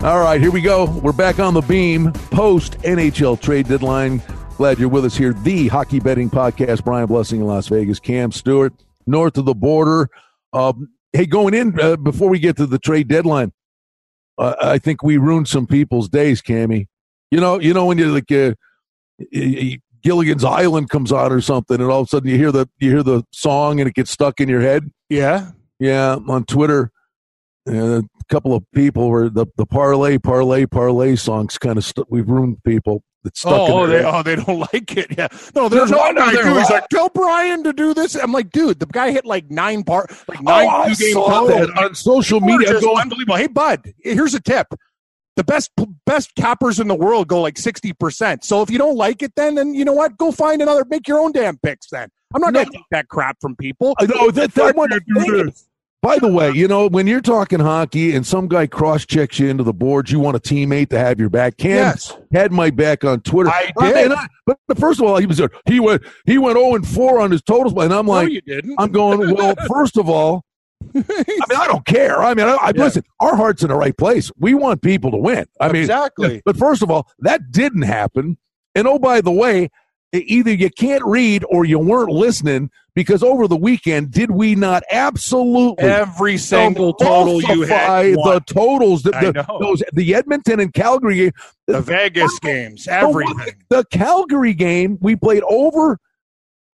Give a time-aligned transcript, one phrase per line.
[0.00, 0.84] All right, here we go.
[1.02, 4.22] We're back on the beam post NHL trade deadline.
[4.56, 5.32] Glad you're with us here.
[5.32, 6.84] The Hockey Betting Podcast.
[6.84, 7.98] Brian Blessing in Las Vegas.
[7.98, 8.74] Cam Stewart,
[9.06, 10.10] north of the border.
[10.54, 13.52] Um, hey, going in uh, before we get to the trade deadline,
[14.38, 16.86] uh, I think we ruined some people's days, Cammy.
[17.30, 18.54] You know, you know when you're like uh,
[20.02, 22.90] Gilligan's Island comes on or something, and all of a sudden you hear the you
[22.90, 24.90] hear the song and it gets stuck in your head.
[25.08, 26.18] Yeah, yeah.
[26.28, 26.92] On Twitter,
[27.66, 32.62] a couple of people were the the parlay parlay parlay songs kind of we've ruined
[32.64, 34.04] people that's stuck oh, in oh, they, head.
[34.04, 35.06] oh, they don't like it.
[35.16, 35.28] Yeah.
[35.54, 36.58] No, there's No, one no, guy.
[36.58, 38.14] He's like, tell Brian to do this.
[38.16, 41.16] I'm like, dude, the guy hit like nine part, like Oh, nine I two game
[41.16, 42.78] on social media.
[42.80, 43.36] Going, unbelievable.
[43.36, 44.66] Hey, bud, here's a tip.
[45.36, 45.70] The best
[46.06, 48.44] best cappers in the world go like sixty percent.
[48.44, 50.16] So if you don't like it, then then you know what?
[50.16, 50.84] Go find another.
[50.84, 51.88] Make your own damn picks.
[51.90, 52.60] Then I'm not No.
[52.60, 53.96] gonna take that crap from people.
[53.98, 54.90] I know that, that one.
[56.04, 56.28] Can't you do this?
[56.28, 59.48] By the way, you know when you're talking hockey and some guy cross checks you
[59.48, 61.56] into the boards, you want a teammate to have your back.
[61.56, 62.16] Cam Yes.
[62.32, 63.50] had my back on Twitter.
[63.50, 64.04] I Uh, did.
[64.04, 64.26] and I-
[64.66, 65.50] but first of all, he was there.
[65.66, 68.40] He went he went zero and four on his totals, and I'm No, like, you
[68.42, 68.74] didn't.
[68.78, 69.34] I'm going.
[69.34, 70.44] Well, first of all,
[70.94, 72.22] I mean, I don't care.
[72.22, 72.84] I mean, I, I Yeah.
[72.84, 73.02] listen.
[73.20, 74.30] Our heart's in the right place.
[74.38, 75.46] We want people to win.
[75.60, 76.42] I mean, Exactly.
[76.44, 78.36] But first of all, that didn't happen.
[78.74, 79.70] And oh, by the way,
[80.12, 84.82] either you can't read or you weren't listening because over the weekend, did we not
[84.90, 88.40] absolutely Every single total you had, the won.
[88.44, 89.02] totals?
[89.02, 91.32] The, the, those, the Edmonton and Calgary game.
[91.66, 93.54] the Vegas games, everything.
[93.68, 95.98] The Calgary game, we played over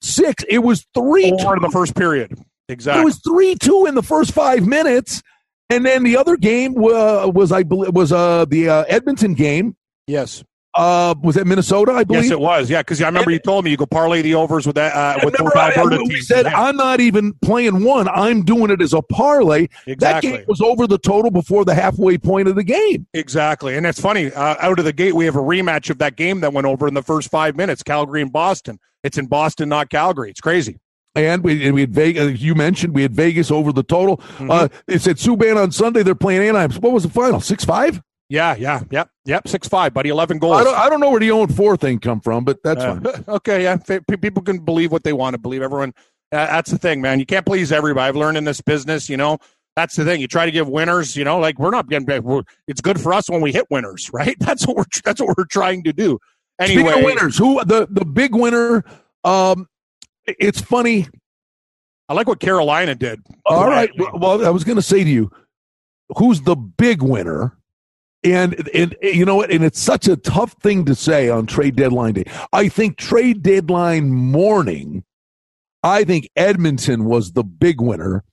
[0.02, 0.44] six.
[0.48, 1.30] It was three.
[1.32, 2.36] Over in the first period.
[2.68, 5.22] Exactly, It was three two in the first five minutes,
[5.70, 9.76] and then the other game uh, was I believe was uh, the uh, Edmonton game.
[10.06, 10.44] yes.
[10.78, 11.92] Uh, was that Minnesota?
[11.92, 12.22] I believe.
[12.24, 12.70] Yes, it was.
[12.70, 15.18] Yeah, because I remember you told me you go parlay the overs with that uh,
[15.24, 16.26] with Remember, I- Alberta we teams.
[16.28, 18.08] said Yeah, I'm not even playing one.
[18.08, 19.66] I'm doing it as a parlay.
[19.98, 23.06] That game was over the total before the halfway point of the game.
[23.12, 23.76] Exactly.
[23.76, 24.32] And it's funny.
[24.32, 26.86] Uh, out of the gate, we have a rematch of that game that went over
[26.86, 28.78] in the first five minutes Calgary and Boston.
[29.02, 30.30] It's in Boston, not Calgary.
[30.30, 30.78] It's crazy.
[31.14, 32.40] And we, and we had Vegas.
[32.40, 34.18] You mentioned we had Vegas over the total.
[34.18, 34.50] Mm-hmm.
[34.50, 36.04] Uh, it said Subban on Sunday.
[36.04, 36.70] They're playing Anaheim.
[36.80, 37.40] What was the final?
[37.40, 38.00] Six five.
[38.30, 39.48] Yeah, yeah, yep, yep.
[39.48, 40.10] 6 5, buddy.
[40.10, 40.58] 11 goals.
[40.58, 40.74] I don't.
[40.78, 43.24] I don't know where the own 4 thing come from, but that's Uh, fine.
[43.28, 43.76] okay, yeah.
[44.20, 45.62] People can believe what they want to believe.
[45.62, 45.94] Everyone,
[46.32, 47.20] uh, that's the thing, man.
[47.20, 48.06] You can't please everybody.
[48.06, 49.38] I've learned in this business, you know,
[49.76, 50.20] that's the thing.
[50.20, 52.22] You try to give winners, you know, like we're not getting.
[52.22, 54.36] We're, it's good for us when we hit winners, right?
[54.40, 54.84] That's what we're.
[55.04, 56.18] That's what we're trying to do.
[56.58, 58.84] Anyway, Speaking of winners, who the the big winner?
[59.24, 59.68] Um,
[60.26, 61.06] it's funny.
[62.08, 63.20] I like what Carolina did.
[63.46, 63.90] All right.
[64.14, 65.30] Well, I was going to say to you,
[66.16, 67.57] who's the big winner?
[68.32, 69.50] And and you know what?
[69.50, 72.24] And it's such a tough thing to say on trade deadline day.
[72.52, 75.04] I think trade deadline morning,
[75.82, 78.24] I think Edmonton was the big winner,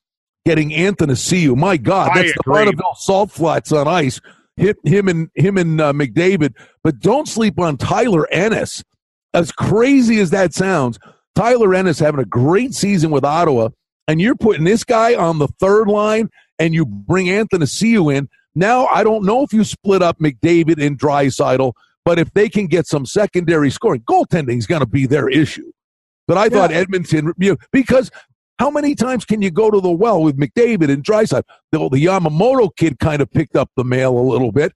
[0.45, 1.55] getting Athanasiou.
[1.55, 2.44] My God, that's the.
[2.45, 4.19] Bonneville Salt Flats on ice.
[4.57, 6.53] Hit him and him and uh, McDavid.
[6.84, 8.84] But don't sleep on Tyler Ennis.
[9.34, 10.97] As crazy as that sounds,
[11.35, 13.69] Tyler Ennis having a great season with Ottawa,
[14.07, 18.29] and you're putting this guy on the third line, and you bring Athanasiou in.
[18.55, 21.73] Now I don't know if you split up McDavid and Draisaitl,
[22.03, 25.71] but if they can get some secondary scoring, goaltending is going to be their issue.
[26.27, 28.09] But I thought Edmonton, you know, because
[28.57, 31.43] how many times can you go to the well with McDavid and Draisaitl?
[31.72, 34.73] The, the Yamamoto kid kind of picked up the mail a little bit,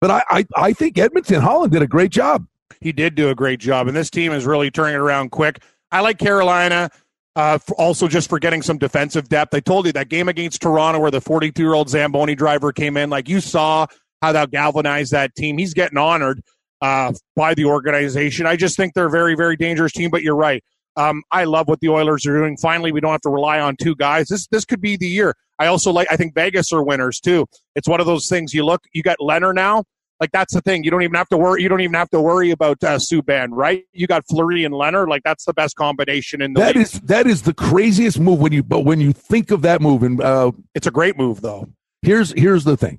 [0.00, 2.46] but I, I, I think Edmonton Holland did a great job.
[2.80, 5.62] He did do a great job, and this team is really turning it around quick.
[5.90, 6.90] I like Carolina.
[7.36, 9.54] Uh, also, just for getting some defensive depth.
[9.54, 12.96] I told you that game against Toronto, where the 42 year old Zamboni driver came
[12.96, 13.86] in, like you saw
[14.22, 15.58] how that galvanized that team.
[15.58, 16.42] He's getting honored
[16.80, 18.46] uh, by the organization.
[18.46, 20.10] I just think they're a very, very dangerous team.
[20.10, 20.64] But you're right.
[20.96, 22.56] Um, I love what the Oilers are doing.
[22.56, 24.28] Finally, we don't have to rely on two guys.
[24.28, 25.34] This this could be the year.
[25.58, 26.08] I also like.
[26.10, 27.46] I think Vegas are winners too.
[27.74, 28.54] It's one of those things.
[28.54, 28.84] You look.
[28.94, 29.84] You got Lehner now.
[30.20, 30.82] Like that's the thing.
[30.84, 31.62] You don't even have to worry.
[31.62, 33.84] You don't even have to worry about uh, Subban, right?
[33.92, 35.06] You got Fleury and Lehner.
[35.06, 36.84] Like that's the best combination in the That league.
[36.84, 40.02] is that is the craziest move when you but when you think of that move
[40.02, 41.68] and uh, it's a great move though.
[42.02, 42.98] here's here's the thing.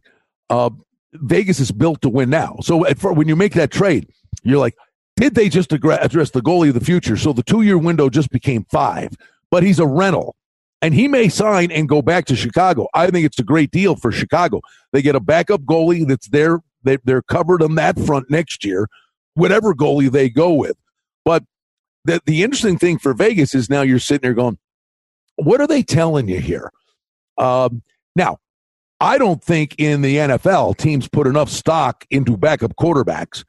[0.50, 0.70] Uh,
[1.14, 2.58] Vegas is built to win now.
[2.62, 4.08] So at, for, when you make that trade,
[4.44, 4.76] you're like,
[5.16, 7.18] did they just address the goalie of the future?
[7.18, 9.10] So the two year window just became five,
[9.50, 10.36] but he's a rental.
[10.84, 12.88] And he may sign and go back to Chicago.
[12.94, 14.62] I think it's a great deal for Chicago.
[14.94, 16.60] They get a backup goalie that's there.
[16.88, 18.88] They, they're covered on that front next year,
[19.36, 20.78] whatever goalie they go with.
[21.26, 21.44] But
[22.06, 24.58] the, the interesting thing for Vegas is now you're sitting there going,
[25.36, 26.72] what are they telling you here?
[27.38, 27.84] Um,
[28.16, 28.38] now,
[29.00, 33.44] I don't think in the NFL teams put enough stock into backup quarterbacks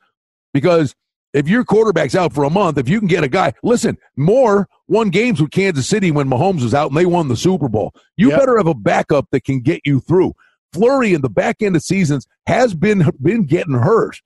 [0.52, 0.94] because
[1.32, 4.68] if your quarterback's out for a month, if you can get a guy, listen, Moore
[4.88, 7.94] won games with Kansas City when Mahomes was out and they won the Super Bowl.
[8.16, 8.40] You yep.
[8.40, 10.34] better have a backup that can get you through.
[10.72, 14.20] Fleury in the back end of seasons has been been getting hurt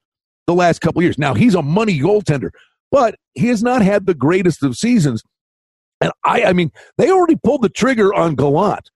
[0.47, 1.19] the last couple years.
[1.19, 2.51] Now he's a money goaltender,
[2.91, 5.23] but he has not had the greatest of seasons.
[6.01, 8.91] And I, I mean, they already pulled the trigger on Gallant.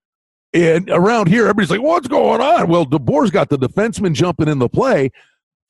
[0.52, 4.58] And around here, everybody's like, "What's going on?" Well, DeBoer's got the defenseman jumping in
[4.58, 5.10] the play.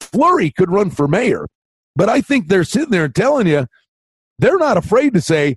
[0.01, 1.47] Fleury could run for mayor.
[1.95, 3.67] But I think they're sitting there and telling you
[4.39, 5.57] they're not afraid to say,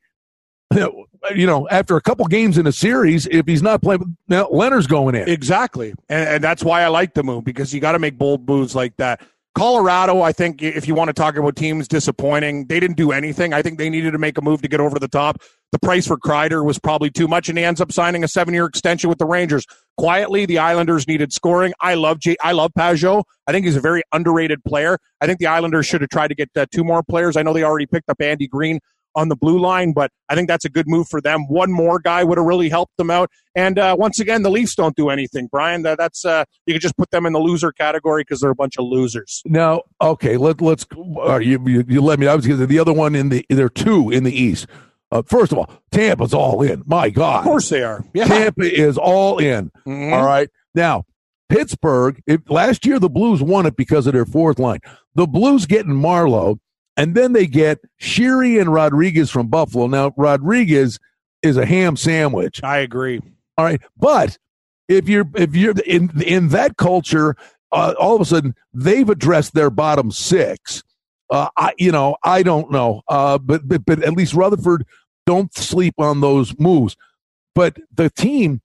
[0.73, 4.87] you know, after a couple games in a series, if he's not playing, now Lehner's
[4.87, 5.27] going in.
[5.27, 5.93] Exactly.
[6.09, 8.75] And, and that's why I like the move because you got to make bold moves
[8.75, 9.21] like that.
[9.55, 13.51] Colorado, I think if you want to talk about teams disappointing, they didn't do anything.
[13.51, 15.41] I think they needed to make a move to get over the top.
[15.71, 18.65] The price for Kreider was probably too much, and he ends up signing a seven-year
[18.65, 19.65] extension with the Rangers.
[19.97, 21.73] Quietly, the Islanders needed scoring.
[21.81, 23.23] I love J- I love Pageau.
[23.47, 24.97] I think he's a very underrated player.
[25.19, 27.35] I think the Islanders should have tried to get uh, two more players.
[27.35, 28.79] I know they already picked up Andy Greene
[29.19, 31.47] on the blue line, but I think that's a good move for them.
[31.47, 33.29] One more guy would have really helped them out.
[33.53, 35.81] And uh, once again, the Leafs don't do anything, Brian.
[35.83, 38.77] That's uh, you can just put them in the loser category because they're a bunch
[38.77, 39.41] of losers.
[39.45, 42.27] Now, okay, let, let's uh, you, you, you let me.
[42.27, 44.67] I was going the other one in the there are two in the East.
[45.11, 46.83] Uh, first of all, Tampa's all in.
[46.85, 48.05] My God, of course they are.
[48.13, 48.25] Yeah.
[48.25, 49.71] Tampa is all in.
[49.85, 50.13] Mm-hmm.
[50.13, 51.03] All right, now
[51.49, 52.21] Pittsburgh.
[52.27, 54.79] If, last year the Blues won it because of their fourth line.
[55.15, 56.59] The Blues getting Marleau
[56.99, 59.87] and then they get Sheary and Rodrigues from Buffalo.
[59.87, 60.99] Now, Rodrigues
[61.41, 62.61] is a ham sandwich.
[62.61, 63.21] I agree.
[63.57, 63.81] All right.
[63.95, 64.37] But
[64.89, 67.37] if you're if you're in in that culture,
[67.71, 70.83] uh, all of a sudden they've addressed their bottom six.
[71.29, 74.85] Uh, I you know I don't know, uh, but, but but at least Rutherford
[75.25, 76.97] don't sleep on those moves.
[77.55, 78.59] But the team,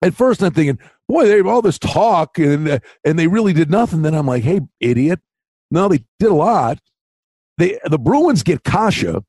[0.00, 0.78] at first I'm thinking,
[1.08, 4.02] boy, they have all this talk and and they really did nothing.
[4.02, 5.18] Then I'm like, hey, idiot.
[5.72, 6.78] No, they did a lot.
[7.58, 9.02] They, the Bruins get Kase.
[9.02, 9.24] So,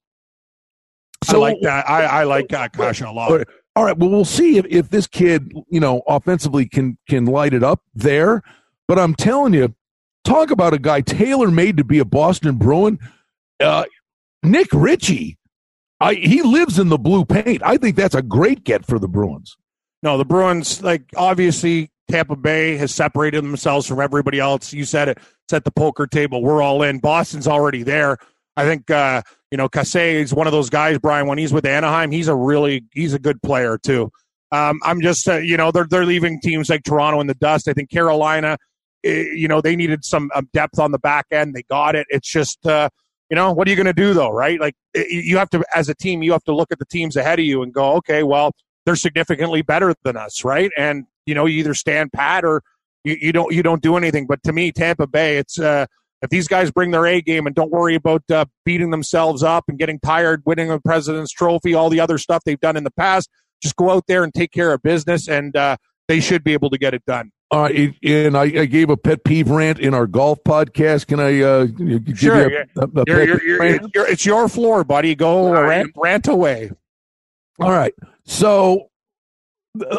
[1.27, 1.89] I like that.
[1.89, 3.45] I, I like uh, Kase a lot.
[3.75, 3.97] All right.
[3.97, 7.81] Well, we'll see if, if this kid, you know, offensively can can light it up
[7.93, 8.41] there.
[8.87, 9.75] But I'm telling you,
[10.23, 12.99] talk about a guy tailor made to be a Boston Bruin.
[13.59, 13.85] Uh,
[14.43, 15.37] Nick Ritchie,
[15.99, 17.63] I, he lives in the blue paint.
[17.63, 19.57] I think that's a great get for the Bruins.
[20.03, 24.73] No, the Bruins, like obviously Tampa Bay has separated themselves from everybody else.
[24.73, 25.17] You said it.
[25.45, 26.41] It's at the poker table.
[26.41, 26.99] We're all in.
[26.99, 28.17] Boston's already there.
[28.57, 29.21] I think uh,
[29.51, 31.27] you know Kase is one of those guys, Brian.
[31.27, 34.11] When he's with Anaheim, he's a really he's a good player too.
[34.51, 37.67] Um, I'm just uh, you know they're they're leaving teams like Toronto in the dust.
[37.67, 38.57] I think Carolina,
[39.03, 41.53] eh, you know they needed some um, depth on the back end.
[41.53, 42.07] They got it.
[42.09, 42.89] It's just uh,
[43.29, 44.59] you know what are you going to do though, right?
[44.59, 47.15] Like eh, you have to as a team, you have to look at the teams
[47.15, 48.53] ahead of you and go, okay, well
[48.85, 50.71] they're significantly better than us, right?
[50.77, 52.63] And you know you either stand pat or
[53.03, 54.27] you, you don't you don't do anything.
[54.27, 55.85] But to me, Tampa Bay, it's uh,
[56.21, 59.65] if these guys bring their A game and don't worry about uh, beating themselves up
[59.67, 62.91] and getting tired, winning a President's Trophy, all the other stuff they've done in the
[62.91, 63.29] past,
[63.61, 66.69] just go out there and take care of business, and uh, they should be able
[66.69, 67.31] to get it done.
[67.51, 71.05] All right, and I, I, gave a pet peeve rant in our golf podcast.
[71.05, 74.83] Can I uh, give sure, you a, a, a you're, you're, you're, it's your floor,
[74.83, 75.13] buddy.
[75.13, 76.71] Go rant, rant away.
[77.59, 77.93] All right.
[78.25, 78.89] So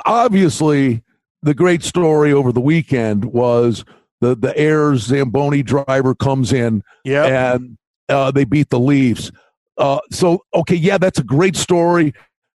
[0.05, 1.03] obviously,
[1.43, 3.85] the great story over the weekend was
[4.21, 9.31] the the Ayres Zamboni driver comes in yeah, and uh, they beat the Leafs.
[9.79, 12.13] Uh, so okay, yeah, that's a great story.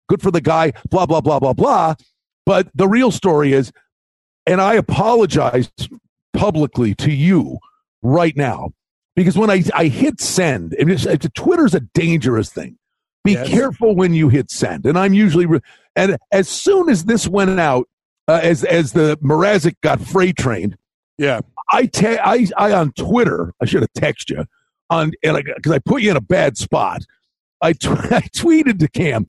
[0.09, 0.73] Good for the guy.
[0.91, 1.95] Blah blah blah blah blah.
[2.47, 3.73] But the real story is,
[4.47, 5.71] and I apologize
[6.33, 7.59] publicly to you
[8.03, 8.71] right now
[9.15, 12.79] because when I I hit send, and it's, it's, Twitter's a dangerous thing.
[13.23, 13.49] Be yes.
[13.49, 14.87] careful when you hit send.
[14.87, 15.61] And I'm usually re-
[15.95, 17.89] and as soon as this went out,
[18.29, 20.77] uh, as as the Mrazek got freight trained.
[21.19, 23.53] Yeah, I te- I I on Twitter.
[23.61, 24.45] I should have texted you
[24.89, 27.03] on because I, I put you in a bad spot.
[27.63, 29.29] I, t- I tweeted to Cam.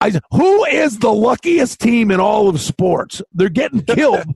[0.00, 3.20] I "Who is the luckiest team in all of sports?
[3.32, 4.26] They're getting killed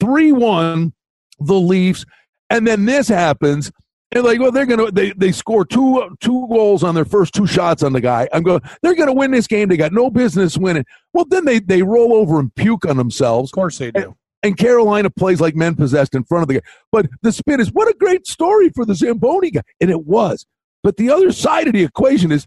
[0.00, 0.92] three one,
[1.38, 2.04] the Leafs,
[2.50, 3.72] and then this happens."
[4.14, 7.46] And like, well, they're gonna they they score two two goals on their first two
[7.46, 8.28] shots on the guy.
[8.32, 9.68] I'm going, they're gonna win this game.
[9.68, 10.84] They got no business winning.
[11.12, 13.50] Well, then they they roll over and puke on themselves.
[13.50, 14.00] Of course they do.
[14.02, 16.60] And, and Carolina plays like men possessed in front of the guy.
[16.92, 20.46] But the spin is what a great story for the Zamboni guy, and it was.
[20.82, 22.46] But the other side of the equation is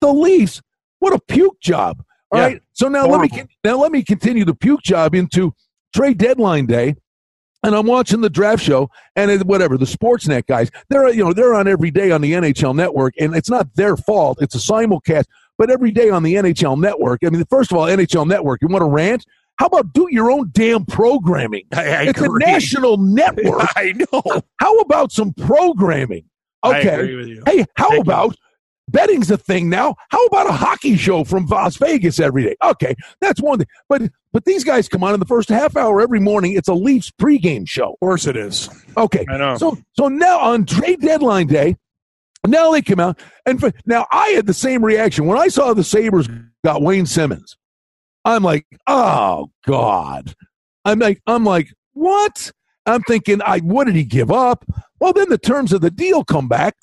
[0.00, 0.62] the Leafs.
[1.00, 2.02] What a puke job!
[2.30, 2.46] All Yeah.
[2.46, 2.62] right.
[2.72, 5.52] So now let me now let me continue the puke job into
[5.94, 6.94] trade deadline day.
[7.64, 11.32] And I'm watching the draft show, and it, whatever the Sportsnet guys, they're you know
[11.32, 14.38] they're on every day on the NHL Network, and it's not their fault.
[14.40, 15.26] It's a simulcast,
[15.58, 17.20] but every day on the NHL Network.
[17.24, 18.62] I mean, first of all, NHL Network.
[18.62, 19.24] You want to rant?
[19.58, 21.64] How about do your own damn programming?
[21.72, 22.42] I, I it's agree.
[22.42, 23.68] a national network.
[23.76, 24.42] I know.
[24.58, 26.24] How about some programming?
[26.64, 26.94] I Okay.
[26.94, 27.42] agree with you.
[27.46, 28.00] Hey, how Ridiculous.
[28.00, 28.36] about
[28.88, 29.94] betting's a thing now?
[30.08, 32.56] How about a hockey show from Las Vegas every day?
[32.64, 33.68] Okay, that's one thing.
[33.88, 34.02] But
[34.32, 36.52] but these guys come on in the first half hour every morning.
[36.52, 37.92] It's a Leafs pregame show.
[37.94, 38.68] Of course it is.
[38.96, 39.56] Okay, I know.
[39.56, 41.76] so so now on trade deadline day,
[42.46, 45.74] now they come out and for, now I had the same reaction when I saw
[45.74, 46.28] the Sabres
[46.64, 47.56] got Wayne Simmonds.
[48.24, 50.34] I'm like, oh god.
[50.84, 52.50] I'm like, I'm like, what?
[52.86, 54.64] I'm thinking, I what did he give up?
[55.00, 56.74] Well, then the terms of the deal come back.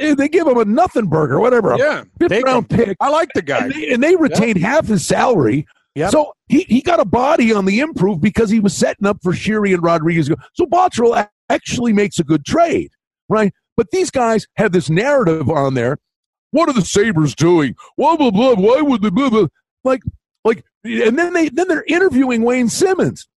[0.00, 2.04] Eh, They give him a nothing burger, whatever, yeah.
[2.18, 2.78] fifth round him.
[2.86, 3.64] pick, I like the guy.
[3.64, 5.66] and they, and they retained half his salary.
[5.94, 6.10] Yep.
[6.12, 9.32] So he, he got a body on the improve because he was setting up for
[9.32, 10.30] Sheary and Rodrigues.
[10.54, 12.92] So Botterill actually makes a good trade,
[13.28, 13.52] right?
[13.76, 15.98] But these guys have this narrative on there.
[16.52, 17.76] What are the Sabres doing?
[17.96, 18.54] Blah blah blah.
[18.54, 19.46] Why would they blah blah?
[19.84, 20.02] Like
[20.44, 23.28] like, and then they then they're interviewing Wayne Simmonds.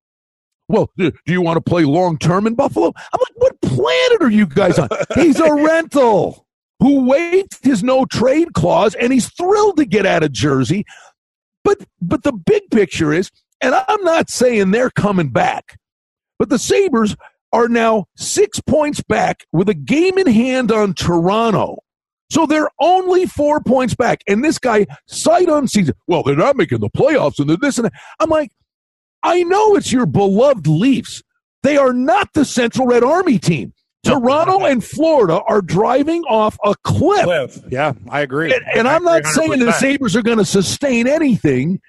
[0.68, 2.88] Well, do do you want to play long term in Buffalo?
[2.88, 4.90] I'm like, what planet are you guys on?
[5.16, 6.48] He's a rental
[6.80, 10.84] who waived his no trade clause, and he's thrilled to get out of Jersey.
[11.64, 15.78] But but the big picture is, and I'm not saying they're coming back,
[16.40, 17.16] but the Sabres
[17.54, 21.78] are now six points back with a game in hand on Toronto.
[22.32, 24.24] So they're only four points back.
[24.28, 27.86] And this guy, sight unseen, well, they're not making the playoffs and they're this and
[27.86, 27.94] that.
[28.20, 28.52] I'm like,
[29.22, 31.22] I know it's your beloved Leafs.
[31.62, 33.74] They are not the Central Red Army team.
[34.06, 37.24] No, Toronto and Florida are driving off a cliff.
[37.24, 37.60] Cliff.
[37.70, 38.54] Yeah, I agree.
[38.54, 41.80] And, and I I'm not agree saying the Sabres are going to sustain anything,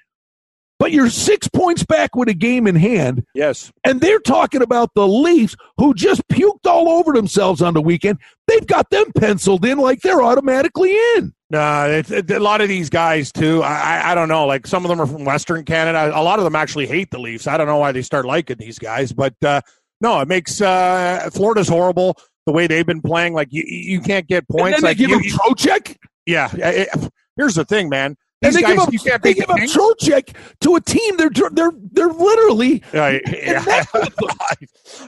[0.79, 3.23] but you're six points back with a game in hand.
[3.33, 3.71] Yes.
[3.83, 8.19] And they're talking about the Leafs who just puked all over themselves on the weekend.
[8.47, 11.33] They've got them penciled in like they're automatically in.
[11.49, 13.61] No, it's, it, a lot of these guys too.
[13.61, 14.47] I, I I don't know.
[14.47, 16.11] Like some of them are from Western Canada.
[16.13, 17.45] A lot of them actually hate the Leafs.
[17.45, 19.61] I don't know why they start liking these guys, but uh,
[20.05, 22.15] no, it makes uh, Florida's horrible.
[22.45, 24.83] The way they've been playing, like you, you can't get points.
[24.83, 25.97] Like they give you, him Trocheck.
[26.27, 26.49] yeah.
[26.53, 26.89] it-
[27.35, 28.15] here's the thing, man.
[28.43, 31.17] And they guys, give up, you can't they give up Trocheck to a team.
[31.17, 33.83] They're they're they're literally yeah.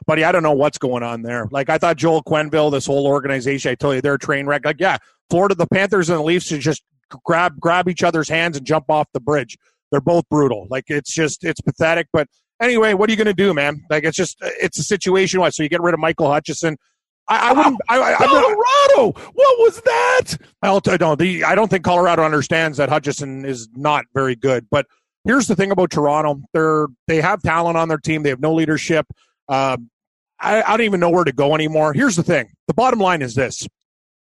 [0.07, 1.47] Buddy, I don't know what's going on there.
[1.51, 4.65] Like I thought Joel Quenneville, this whole organization, I told you they're a train wreck.
[4.65, 4.97] Like, yeah,
[5.29, 6.81] Florida, the Panthers and the Leafs should just
[7.23, 9.59] grab grab each other's hands and jump off the bridge.
[9.91, 10.65] They're both brutal.
[10.71, 12.07] Like it's just it's pathetic.
[12.11, 12.27] But
[12.61, 13.83] anyway, what are you gonna do, man?
[13.89, 15.39] Like it's just it's a situation.
[15.39, 15.53] What?
[15.53, 16.77] So you get rid of Michael Hutchinson.
[17.29, 17.81] I, I wouldn't.
[17.89, 19.19] I, I, I'm not, Colorado.
[19.33, 20.37] What was that?
[20.61, 24.67] I'll t- no, the, I don't think Colorado understands that Hutchinson is not very good.
[24.71, 24.85] But
[25.25, 28.23] here's the thing about Toronto: they're they have talent on their team.
[28.23, 29.05] They have no leadership.
[29.49, 29.89] Um,
[30.39, 31.93] I, I don't even know where to go anymore.
[31.93, 33.67] Here's the thing: the bottom line is this: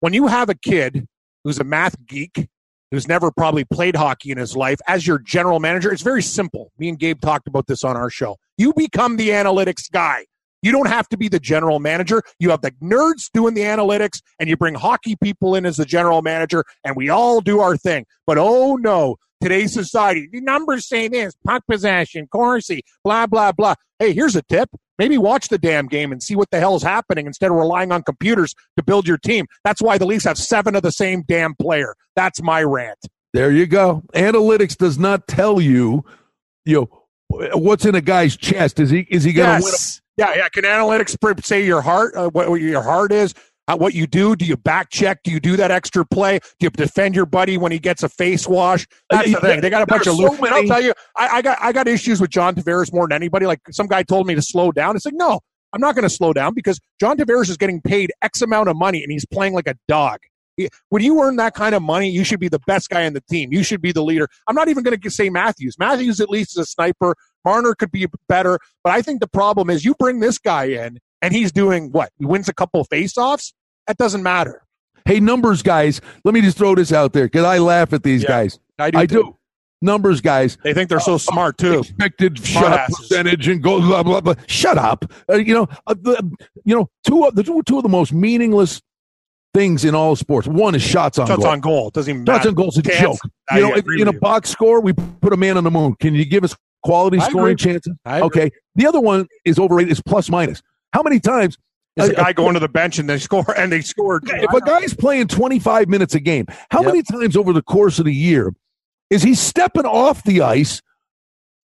[0.02, 1.08] when you have a kid
[1.44, 2.50] who's a math geek,
[2.92, 6.72] who's never probably played hockey in his life, as your general manager, it's very simple.
[6.78, 8.38] Me and Gabe talked about this on our show.
[8.58, 10.26] You become the analytics guy.
[10.62, 12.22] You don't have to be the general manager.
[12.38, 15.86] You have the nerds doing the analytics, and you bring hockey people in as the
[15.86, 18.06] general manager, and we all do our thing.
[18.28, 23.76] But oh no, today's society, the numbers say this puck possession, Corsi, blah, blah, blah.
[24.00, 24.70] Hey, here's a tip.
[25.00, 27.92] Maybe watch the damn game and see what the hell is happening instead of relying
[27.92, 29.48] on computers to build your team.
[29.64, 31.96] That's why the Leafs have seven of the same damn player.
[32.16, 33.00] That's my rant.
[33.34, 34.04] There you go.
[34.14, 36.04] Analytics does not tell you,
[36.66, 36.90] you
[37.30, 38.80] know, what's in a guy's chest.
[38.80, 39.72] Is he is he going to win?
[39.72, 40.02] Yes.
[40.18, 40.50] Yeah, yeah.
[40.50, 43.34] Can analytics say your heart, uh, what, what your heart is,
[43.76, 44.36] what you do?
[44.36, 45.24] Do you back check?
[45.24, 46.40] Do you do that extra play?
[46.60, 48.88] Do you defend your buddy when he gets a face wash?
[49.10, 49.62] That's the Uh, thing.
[49.62, 50.40] They got a bunch of so loose.
[50.42, 53.46] I'll tell you, I, I got I got issues with John Tavares more than anybody.
[53.46, 54.96] Like some guy told me to slow down.
[54.96, 55.40] It's like no,
[55.74, 58.76] I'm not going to slow down because John Tavares is getting paid X amount of
[58.78, 60.20] money and he's playing like a dog.
[60.90, 63.22] When you earn that kind of money, you should be the best guy in the
[63.30, 63.54] team.
[63.54, 64.28] You should be the leader.
[64.46, 65.76] I'm not even going to say Matthews.
[65.80, 67.16] Matthews at least is a sniper.
[67.46, 71.00] Marner could be better, but I think the problem is you bring this guy in
[71.22, 72.10] and he's doing what?
[72.20, 73.54] He wins a couple of faceoffs.
[73.90, 74.62] That doesn't matter.
[75.06, 78.22] Hey, numbers guys, let me just throw this out there because I laugh at these
[78.22, 78.60] Yeah, guys.
[78.78, 78.98] I do.
[79.00, 79.36] I do.
[79.82, 81.80] Numbers guys, They think they're so smart too.
[81.80, 82.98] expected Smart shut asses.
[83.00, 84.36] percentage and go blah blah blah.
[84.46, 85.06] Shut up.
[85.28, 86.22] Uh, you know, uh, the,
[86.66, 88.80] you know, two of the two, two of the most meaningless
[89.56, 90.48] things in all sports.
[90.48, 91.36] One is shots on goal.
[91.38, 91.52] Shots goal.
[91.54, 92.50] on goal doesn't even Shots matter.
[92.50, 93.02] on goal is a Can't.
[93.02, 93.18] joke.
[93.50, 94.20] I You know, agree in a with you.
[94.20, 95.96] box score, we put a man on the moon.
[96.00, 97.72] Can you give us quality I scoring agree.
[97.74, 97.94] chances.
[98.06, 98.28] I agree.
[98.28, 98.52] Okay.
[98.76, 99.92] The other one is overrated.
[99.94, 100.62] Is plus minus.
[100.94, 101.58] How many times?
[101.96, 104.24] There's a guy going to the bench and they score and they scored.
[104.30, 106.86] If a guy's playing 25 minutes a game, how Yep.
[106.86, 108.54] many times over the course of the year
[109.10, 110.82] is he stepping off the ice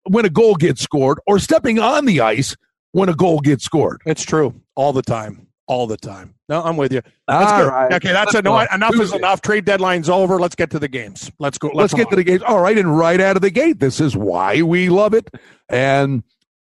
[0.05, 2.57] when a goal gets scored or stepping on the ice
[2.93, 4.02] when a goal gets scored?
[4.05, 6.35] It's true all the time, all the time.
[6.49, 7.00] No, I'm with you.
[7.29, 7.93] Let's All get- right.
[7.95, 8.45] Okay, that's Let's it.
[8.45, 8.75] No, go.
[8.75, 9.40] enough is enough.
[9.40, 10.38] Trade deadline's over.
[10.40, 11.31] Let's get to the games.
[11.38, 11.71] Let's go.
[11.73, 12.43] Let's get to the games.
[12.43, 15.31] All right, and right out of the gate, this is why we love it.
[15.69, 16.25] And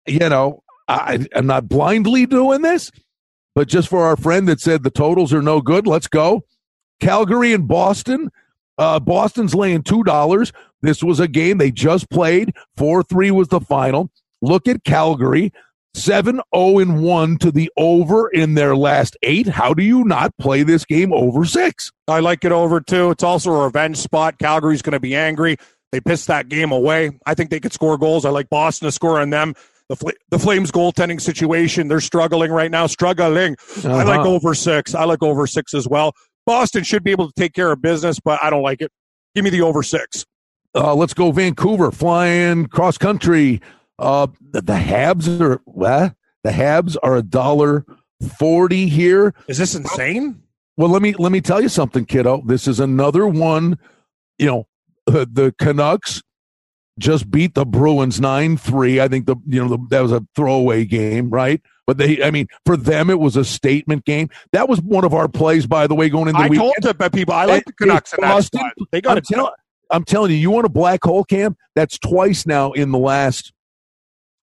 [0.06, 2.92] you know, I, I'm not blindly doing this,
[3.56, 6.46] but just for our friend that said the totals are no good, let's go.
[7.00, 8.30] Calgary and Boston.
[8.78, 10.52] Uh, Boston's laying two dollars.
[10.82, 12.54] This was a game they just played.
[12.78, 14.10] Four three was the final.
[14.42, 15.52] Look at Calgary.
[15.94, 19.48] 7 0 and 1 to the over in their last eight.
[19.48, 21.92] How do you not play this game over six?
[22.08, 23.12] I like it over two.
[23.12, 24.40] It's also a revenge spot.
[24.40, 25.58] Calgary's going to be angry.
[25.92, 27.12] They pissed that game away.
[27.26, 28.24] I think they could score goals.
[28.24, 29.54] I like Boston to score on them.
[29.92, 32.88] The, Fl- the Flames goaltending situation, they're struggling right now.
[32.88, 33.58] Struggling.
[33.84, 34.30] I like Uh-huh.
[34.30, 34.96] over six.
[34.96, 36.14] I like over six as well.
[36.46, 38.90] Boston should be able to take care of business, but I don't like it.
[39.36, 40.26] Give me the over six.
[40.74, 43.62] Uh, let's go Vancouver flying cross country.
[44.00, 46.16] Uh, the, the Habs are what?
[46.46, 47.86] The Habs are a dollar
[48.40, 49.34] forty here.
[49.50, 50.42] Is this insane?
[50.78, 52.44] Well, let me let me tell you something, kiddo.
[52.46, 53.78] This is another one.
[54.38, 54.68] You know,
[55.06, 56.22] the Canucks
[57.00, 59.00] just beat the Bruins nine three.
[59.00, 61.62] I think the you know the, that was a throwaway game, right?
[61.88, 64.30] But they, I mean, for them it was a statement game.
[64.52, 66.74] That was one of our plays, by the way, going into the I weekend.
[66.84, 68.88] told the people I like the Canucks in that Boston, spot.
[68.92, 69.56] They got I'm, tell-
[69.90, 71.58] I'm telling you, you want a black hole cam?
[71.76, 73.52] That's twice now in the last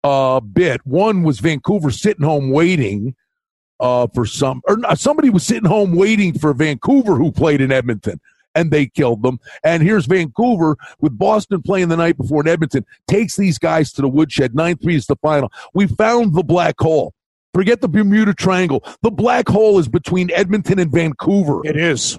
[0.02, 0.86] uh, bit.
[0.86, 3.14] One was Vancouver sitting home waiting
[3.80, 8.20] uh, for some, or somebody was sitting home waiting for Vancouver who played in Edmonton.
[8.54, 9.40] And they killed them.
[9.64, 12.87] And here's Vancouver with Boston playing the night before in Edmonton.
[13.08, 14.54] Takes these guys to the woodshed.
[14.54, 15.52] 9 3 is the final.
[15.75, 17.14] We found the black hole.
[17.54, 18.83] Forget the Bermuda Triangle.
[19.02, 21.61] The black hole is between Edmonton and Vancouver.
[21.64, 22.18] It is.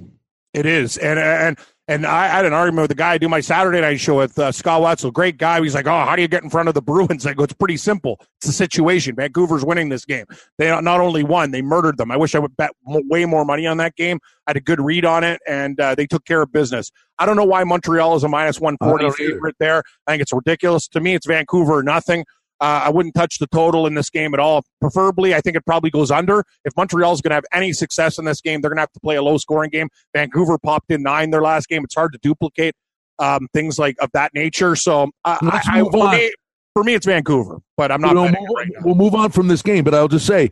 [0.53, 0.97] It is.
[0.97, 1.57] And and
[1.87, 4.37] and I had an argument with the guy I do my Saturday night show with
[4.39, 5.61] uh, Scott Wetzel, great guy.
[5.61, 7.53] He's like, "Oh, how do you get in front of the Bruins?" I go, "It's
[7.53, 8.19] pretty simple.
[8.37, 9.15] It's the situation.
[9.15, 10.25] Vancouver's winning this game.
[10.57, 12.09] They not only won, they murdered them.
[12.11, 14.19] I wish I would bet way more money on that game.
[14.47, 16.91] I had a good read on it, and uh, they took care of business.
[17.19, 19.17] I don't know why Montreal is a minus one forty I either.
[19.17, 19.83] favorite there.
[20.07, 20.87] I think it's ridiculous.
[20.89, 22.25] To me, it's Vancouver or nothing.
[22.61, 24.63] Uh, I wouldn't touch the total in this game at all.
[24.79, 26.43] Preferably, I think it probably goes under.
[26.63, 28.99] If Montreal's going to have any success in this game, they're going to have to
[29.01, 29.89] play a low scoring game.
[30.13, 31.83] Vancouver popped in nine their last game.
[31.83, 32.73] It's hard to duplicate
[33.19, 34.75] um, things like of that nature.
[34.75, 36.31] So uh, I, I, for, me,
[36.73, 39.61] for me, it's Vancouver, but I'm not we'll, move, right we'll move on from this
[39.61, 40.49] game, but I'll just say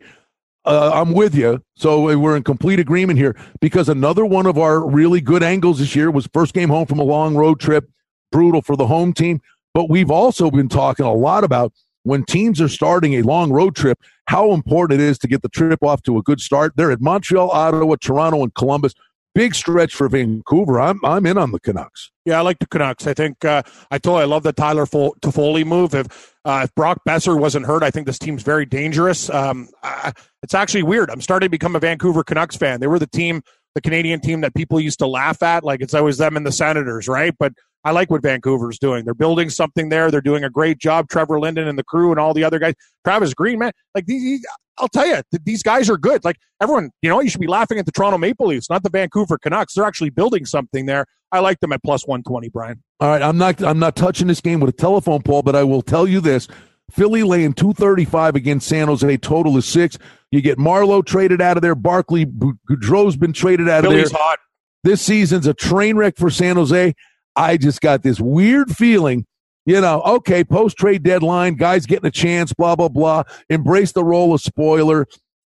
[0.64, 1.62] uh, I'm with you.
[1.76, 5.94] So we're in complete agreement here because another one of our really good angles this
[5.94, 7.90] year was first game home from a long road trip,
[8.32, 9.40] brutal for the home team.
[9.74, 11.72] But we've also been talking a lot about
[12.04, 15.48] when teams are starting a long road trip, how important it is to get the
[15.48, 16.74] trip off to a good start.
[16.76, 18.94] They're at Montreal, Ottawa, Toronto, and Columbus.
[19.34, 20.80] Big stretch for Vancouver.
[20.80, 22.12] I'm I'm in on the Canucks.
[22.24, 23.08] Yeah, I like the Canucks.
[23.08, 25.92] I think uh, I told you I love the Tyler Fo- Toffoli move.
[25.92, 29.28] If uh, if Brock Boeser wasn't hurt, I think this team's very dangerous.
[29.30, 30.12] Um, I,
[30.44, 31.10] it's actually weird.
[31.10, 32.78] I'm starting to become a Vancouver Canucks fan.
[32.78, 33.42] They were the team,
[33.74, 36.52] the Canadian team that people used to laugh at, like it's always them and the
[36.52, 37.34] Senators, right?
[37.36, 37.54] But
[37.84, 39.04] I like what Vancouver's doing.
[39.04, 40.10] They're building something there.
[40.10, 41.08] They're doing a great job.
[41.08, 42.74] Trevor Linden and the crew and all the other guys.
[43.04, 44.44] Travis Green, man, like these.
[44.76, 46.24] I'll tell you, these guys are good.
[46.24, 48.90] Like everyone, you know, you should be laughing at the Toronto Maple Leafs, not the
[48.90, 49.74] Vancouver Canucks.
[49.74, 51.06] They're actually building something there.
[51.30, 52.82] I like them at plus one twenty, Brian.
[53.00, 55.62] All right, I'm not I'm not touching this game with a telephone pole, but I
[55.62, 56.48] will tell you this.
[56.90, 59.98] Philly laying 235 against San Jose, total is six.
[60.30, 61.74] You get Marleau traded out of there.
[61.74, 64.20] Barclay Goodrow's been traded out Philly's of there.
[64.20, 64.38] hot.
[64.84, 66.94] This season's a train wreck for San Jose.
[67.36, 69.26] I just got this weird feeling,
[69.66, 73.24] you know, okay, post trade deadline, guys getting a chance, blah, blah, blah.
[73.48, 75.06] Embrace the role of spoiler.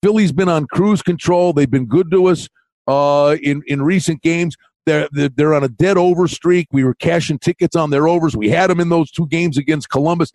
[0.02, 1.54] Philly's been on cruise control.
[1.54, 2.48] They've been good to us
[2.88, 4.56] uh, in, in recent games.
[4.86, 6.68] They're, they're they're on a dead over streak.
[6.72, 8.36] We were cashing tickets on their overs.
[8.36, 10.32] We had them in those two games against Columbus.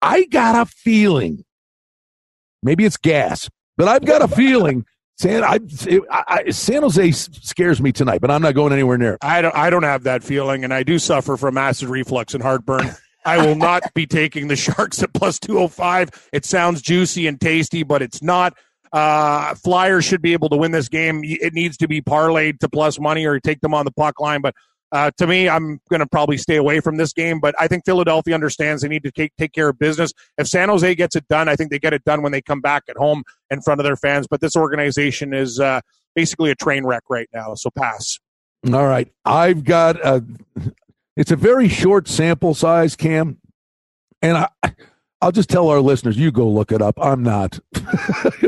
[0.00, 1.44] I got a feeling,
[2.62, 4.84] maybe it's gas, but I've got a feeling
[5.18, 5.58] San, I,
[6.10, 9.18] I, I, San Jose scares me tonight, but I'm not going anywhere near.
[9.22, 9.54] I don't.
[9.54, 12.90] I don't have that feeling, and I do suffer from acid reflux and heartburn.
[13.24, 16.28] I will not be taking the Sharks at plus two hundred five.
[16.32, 18.54] It sounds juicy and tasty, but it's not.
[18.92, 21.22] Uh, Flyers should be able to win this game.
[21.24, 24.42] It needs to be parlayed to plus money or take them on the puck line.
[24.42, 24.54] But
[24.92, 27.40] uh, to me, I'm going to probably stay away from this game.
[27.40, 30.12] But I think Philadelphia understands they need to take take care of business.
[30.36, 32.60] If San Jose gets it done, I think they get it done when they come
[32.60, 34.26] back at home in front of their fans.
[34.30, 35.80] But this organization is uh,
[36.14, 37.54] basically a train wreck right now.
[37.54, 38.18] So pass.
[38.66, 39.10] All right.
[39.24, 40.24] I've got a,
[41.16, 43.38] it's a very short sample size, Cam.
[44.20, 44.48] and I.
[45.22, 46.98] I'll just tell our listeners, you go look it up.
[47.00, 47.60] I'm not.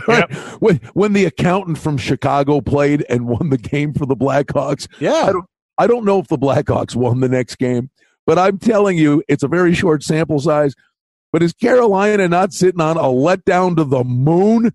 [0.09, 0.29] right?
[0.29, 0.33] yep.
[0.59, 5.13] when, when the accountant from Chicago played and won the game for the Blackhawks, yeah,
[5.13, 5.45] I don't,
[5.79, 7.91] I don't know if the Blackhawks won the next game,
[8.27, 10.75] but I'm telling you, it's a very short sample size.
[11.33, 14.73] But is Carolina not sitting on a letdown to the moon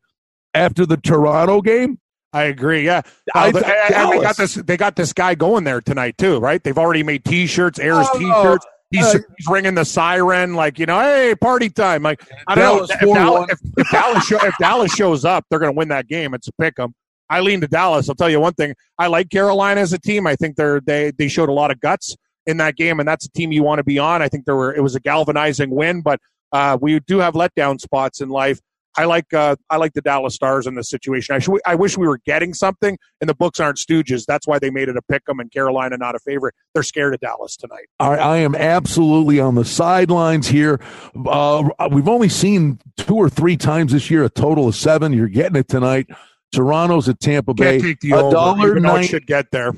[0.53, 1.99] after the Toronto game?
[2.33, 2.85] I agree.
[2.85, 3.01] Yeah,
[3.33, 4.53] uh, and, and they got this.
[4.55, 6.63] They got this guy going there tonight too, right?
[6.63, 8.65] They've already made T-shirts, Ayres oh, T-shirts.
[8.91, 12.03] He's, uh, he's, ringing the siren, like you know, hey, party time.
[12.03, 15.45] Like I don't Dallas know if Dallas, if, if, Dallas show, if Dallas shows up,
[15.49, 16.33] they're going to win that game.
[16.33, 16.93] It's a pick 'em.
[17.29, 18.09] I lean to Dallas.
[18.09, 18.75] I'll tell you one thing.
[18.97, 20.25] I like Carolina as a team.
[20.27, 22.15] I think they're they they showed a lot of guts
[22.45, 24.21] in that game, and that's a team you want to be on.
[24.21, 26.19] I think there were it was a galvanizing win, but
[26.51, 28.59] uh, we do have letdown spots in life.
[28.97, 31.35] I like uh, I like the Dallas Stars in this situation.
[31.35, 34.25] I, sh- I wish we were getting something, and the books aren't stooges.
[34.25, 36.55] That's why they made it a pick 'em, and Carolina not a favorite.
[36.73, 37.85] They're scared of Dallas tonight.
[37.99, 40.81] I, I am absolutely on the sidelines here.
[41.15, 45.13] Uh, we've only seen two or three times this year, a total of seven.
[45.13, 46.07] You're getting it tonight.
[46.51, 47.79] Toronto's at Tampa Bay.
[47.79, 49.73] Can't take the a dollar nine should get there.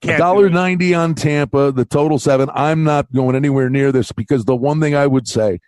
[0.00, 0.18] Can't.
[0.18, 1.70] Dollar ninety on Tampa.
[1.70, 2.50] The total seven.
[2.52, 5.60] I'm not going anywhere near this because the one thing I would say,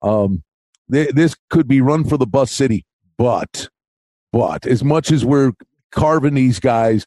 [0.00, 0.42] um,
[0.88, 2.86] this could be run for the bus city,
[3.18, 3.68] but,
[4.32, 5.52] but as much as we're
[5.90, 7.06] carving these guys,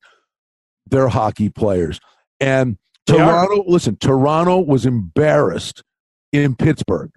[0.87, 1.99] they're hockey players.
[2.39, 5.83] And Toronto, listen, Toronto was embarrassed
[6.31, 7.11] in Pittsburgh.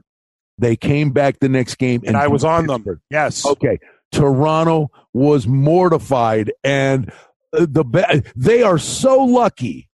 [0.58, 2.98] They came back the next game, and, and I was on Pittsburgh.
[2.98, 3.02] them.
[3.10, 3.46] Yes.
[3.46, 3.78] Okay.
[4.12, 7.12] Toronto was mortified, and
[7.52, 9.88] uh, the they are so lucky.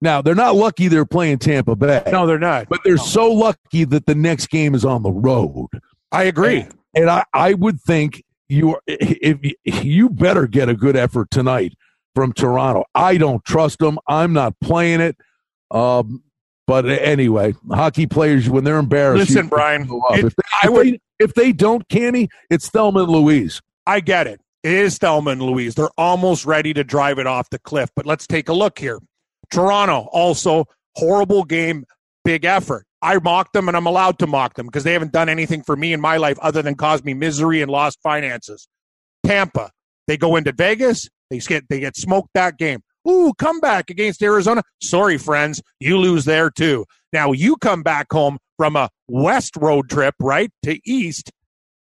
[0.00, 2.02] Now they're not lucky they're playing Tampa Bay.
[2.10, 2.68] No, they're not.
[2.68, 3.02] But they're no.
[3.02, 5.68] so lucky that the next game is on the road.
[6.12, 10.74] I agree, and, and I, I would think you if, if you better get a
[10.74, 11.74] good effort tonight
[12.14, 12.84] from Toronto.
[12.94, 13.98] I don't trust them.
[14.08, 15.16] I'm not playing it.
[15.70, 16.22] Um,
[16.66, 19.30] but anyway, hockey players when they're embarrassed.
[19.30, 23.60] Listen, Brian, it, if, they, I would, if they don't, Canny, it's Thelma and Louise.
[23.86, 24.40] I get it.
[24.62, 25.76] It is Thelma and Louise.
[25.76, 27.90] They're almost ready to drive it off the cliff.
[27.94, 28.98] But let's take a look here.
[29.50, 30.64] Toronto, also
[30.96, 31.84] horrible game,
[32.24, 32.84] big effort.
[33.00, 35.76] I mocked them and I'm allowed to mock them because they haven't done anything for
[35.76, 38.66] me in my life other than cause me misery and lost finances.
[39.24, 39.70] Tampa,
[40.08, 42.80] they go into Vegas, they get they get smoked that game.
[43.08, 44.62] Ooh, comeback against Arizona.
[44.82, 46.84] Sorry, friends, you lose there too.
[47.12, 51.30] Now you come back home from a west road trip, right, to east.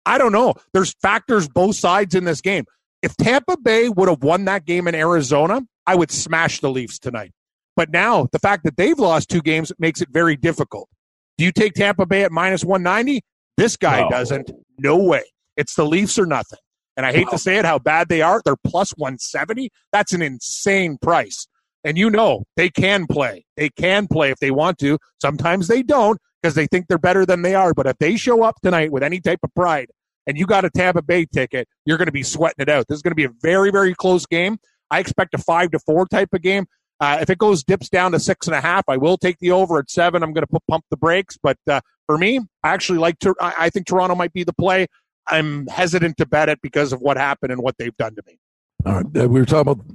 [0.05, 0.53] I don't know.
[0.73, 2.65] There's factors both sides in this game.
[3.01, 6.99] If Tampa Bay would have won that game in Arizona, I would smash the Leafs
[6.99, 7.31] tonight.
[7.75, 10.89] But now the fact that they've lost two games makes it very difficult.
[11.37, 13.21] Do you take Tampa Bay at minus 190?
[13.57, 14.09] This guy no.
[14.09, 14.51] doesn't.
[14.77, 15.23] No way.
[15.57, 16.59] It's the Leafs or nothing.
[16.97, 18.41] And I hate to say it, how bad they are.
[18.43, 19.69] They're plus 170.
[19.91, 21.47] That's an insane price.
[21.83, 23.45] And you know, they can play.
[23.57, 24.97] They can play if they want to.
[25.21, 27.73] Sometimes they don't because they think they're better than they are.
[27.73, 29.89] But if they show up tonight with any type of pride
[30.25, 32.87] and you got a Tampa Bay ticket, you're going to be sweating it out.
[32.87, 34.57] This is going to be a very, very close game.
[34.89, 36.65] I expect a five to four type of game.
[36.99, 39.51] Uh, if it goes dips down to six and a half, I will take the
[39.51, 40.23] over at seven.
[40.23, 43.35] I'm going to pump the brakes, but uh, for me, I actually like to.
[43.41, 44.87] I think Toronto might be the play.
[45.27, 48.39] I'm hesitant to bet it because of what happened and what they've done to me.
[48.85, 49.85] All right, uh, we were talking about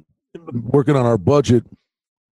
[0.52, 1.64] working on our budget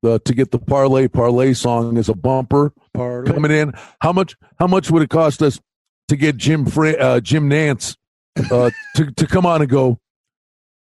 [0.05, 3.33] uh, to get the parlay parlay song as a bumper parlay.
[3.33, 3.73] coming in.
[4.01, 4.37] How much?
[4.59, 5.61] How much would it cost us
[6.09, 7.97] to get Jim Fra- uh, Jim Nantz
[8.51, 9.99] uh, to to come on and go?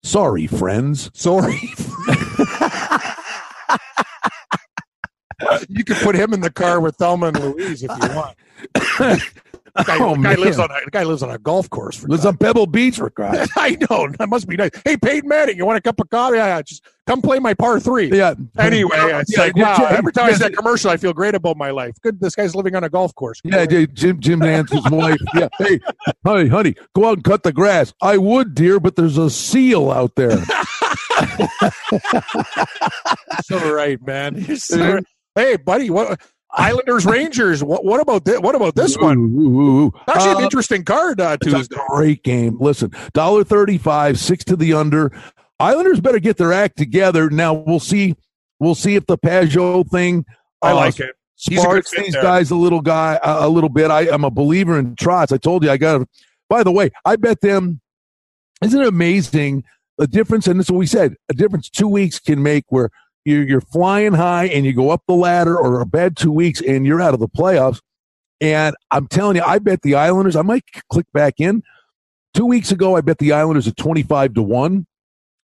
[0.03, 1.11] Sorry, friends.
[1.13, 1.59] Sorry.
[5.69, 8.37] you could put him in the car with Thelma and Louise if you want.
[9.77, 11.97] The guy, oh, the guy lives on a the guy lives on a golf course.
[11.97, 13.51] For lives on Pebble Beach for Christ.
[13.57, 14.71] I know that must be nice.
[14.83, 16.37] Hey, Peyton Manning, you want a cup of coffee?
[16.37, 18.09] Yeah, just come play my par three.
[18.09, 18.33] Yeah.
[18.57, 19.87] Anyway, it's yeah, like wow.
[19.89, 21.95] every time I see that commercial, I feel great about my life.
[22.01, 23.39] Good, this guy's living on a golf course.
[23.43, 25.19] Yeah, Jim Jim Nantz's wife.
[25.35, 25.49] Yeah.
[25.59, 25.79] Hey,
[26.25, 27.93] honey, honey, go out and cut the grass.
[28.01, 30.43] I would, dear, but there's a seal out there.
[33.43, 34.57] so right, man.
[34.57, 34.99] So,
[35.35, 36.21] hey, buddy, what?
[36.51, 37.63] Islanders Rangers.
[37.63, 38.39] What, what about this?
[38.39, 39.17] What about this one?
[39.17, 39.93] Ooh, ooh, ooh.
[40.07, 41.75] Actually, an uh, interesting card uh, Tuesday.
[41.89, 42.57] great game.
[42.59, 45.11] Listen, dollar thirty-five, six to the under.
[45.59, 47.29] Islanders better get their act together.
[47.29, 48.15] Now we'll see.
[48.59, 50.25] We'll see if the Pageau thing.
[50.61, 51.15] I uh, like it.
[51.35, 52.23] Sparks these there.
[52.23, 53.91] guys a little guy a, a little bit.
[53.91, 55.31] I, am a believer in Trotz.
[55.31, 56.07] I told you I got.
[56.49, 57.81] By the way, I bet them.
[58.63, 59.63] Isn't it amazing
[59.97, 60.47] the difference?
[60.47, 61.15] And this is what we said.
[61.29, 62.89] A difference two weeks can make where
[63.27, 66.61] you're, you're flying high and you go up the ladder or a bad two weeks
[66.61, 67.81] and you're out of the playoffs.
[68.39, 71.61] And I'm telling you, I bet the Islanders, I might click back in.
[72.33, 74.85] Two weeks ago, I bet the Islanders at 25 to 1.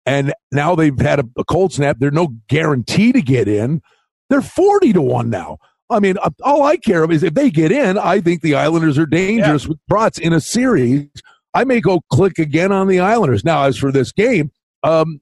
[0.05, 1.97] And now they've had a, a cold snap.
[1.99, 3.81] They're no guarantee to get in.
[4.29, 5.57] They're 40 to 1 now.
[5.89, 8.55] I mean, uh, all I care of is if they get in, I think the
[8.55, 9.69] Islanders are dangerous yeah.
[9.69, 11.07] with Trotz in a series.
[11.53, 13.45] I may go click again on the Islanders.
[13.45, 14.51] Now, as for this game,
[14.83, 15.21] um,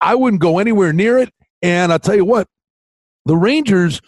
[0.00, 1.32] I wouldn't go anywhere near it.
[1.62, 2.46] And I'll tell you what,
[3.26, 4.00] the Rangers.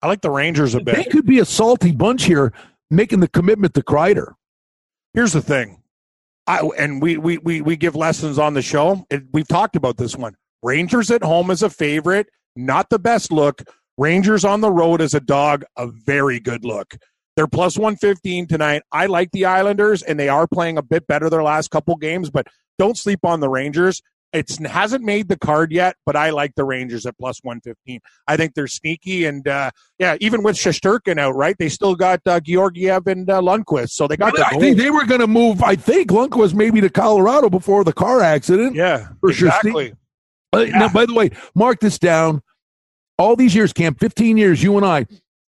[0.00, 0.94] I like the Rangers a bit.
[0.94, 2.52] They could be a salty bunch here,
[2.90, 4.34] making the commitment to Kreider.
[5.14, 5.82] Here's the thing,
[6.46, 9.04] I and we we we we give lessons on the show.
[9.10, 10.34] It, we've talked about this one.
[10.62, 13.62] Rangers at home is a favorite, not the best look.
[13.96, 16.94] Rangers on the road as a dog, a very good look.
[17.36, 18.82] They're plus 115 tonight.
[18.90, 22.30] I like the Islanders, and they are playing a bit better their last couple games,
[22.30, 22.46] but
[22.78, 24.02] don't sleep on the Rangers.
[24.32, 28.00] It hasn't made the card yet, but I like the Rangers at plus 115.
[28.26, 29.24] I think they're sneaky.
[29.24, 31.56] And uh, yeah, even with Shesterkin out, right?
[31.58, 33.90] They still got uh, Georgiev and uh, Lundqvist.
[33.90, 36.82] So they got the I think they were going to move, I think, Lundqvist maybe
[36.82, 38.74] to Colorado before the car accident.
[38.74, 39.94] Yeah, for exactly.
[40.54, 40.78] Uh, yeah.
[40.78, 42.42] Now, by the way, mark this down.
[43.18, 45.06] All these years, Cam, 15 years, you and I,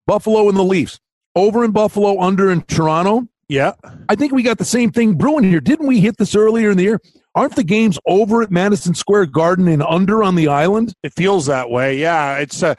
[0.05, 0.99] Buffalo and the Leafs,
[1.35, 3.27] over in Buffalo, under in Toronto.
[3.47, 3.73] Yeah.
[4.09, 5.59] I think we got the same thing brewing here.
[5.59, 7.01] Didn't we hit this earlier in the year?
[7.35, 10.93] Aren't the games over at Madison Square Garden and under on the island?
[11.03, 11.97] It feels that way.
[11.97, 12.37] Yeah.
[12.37, 12.75] It's, uh,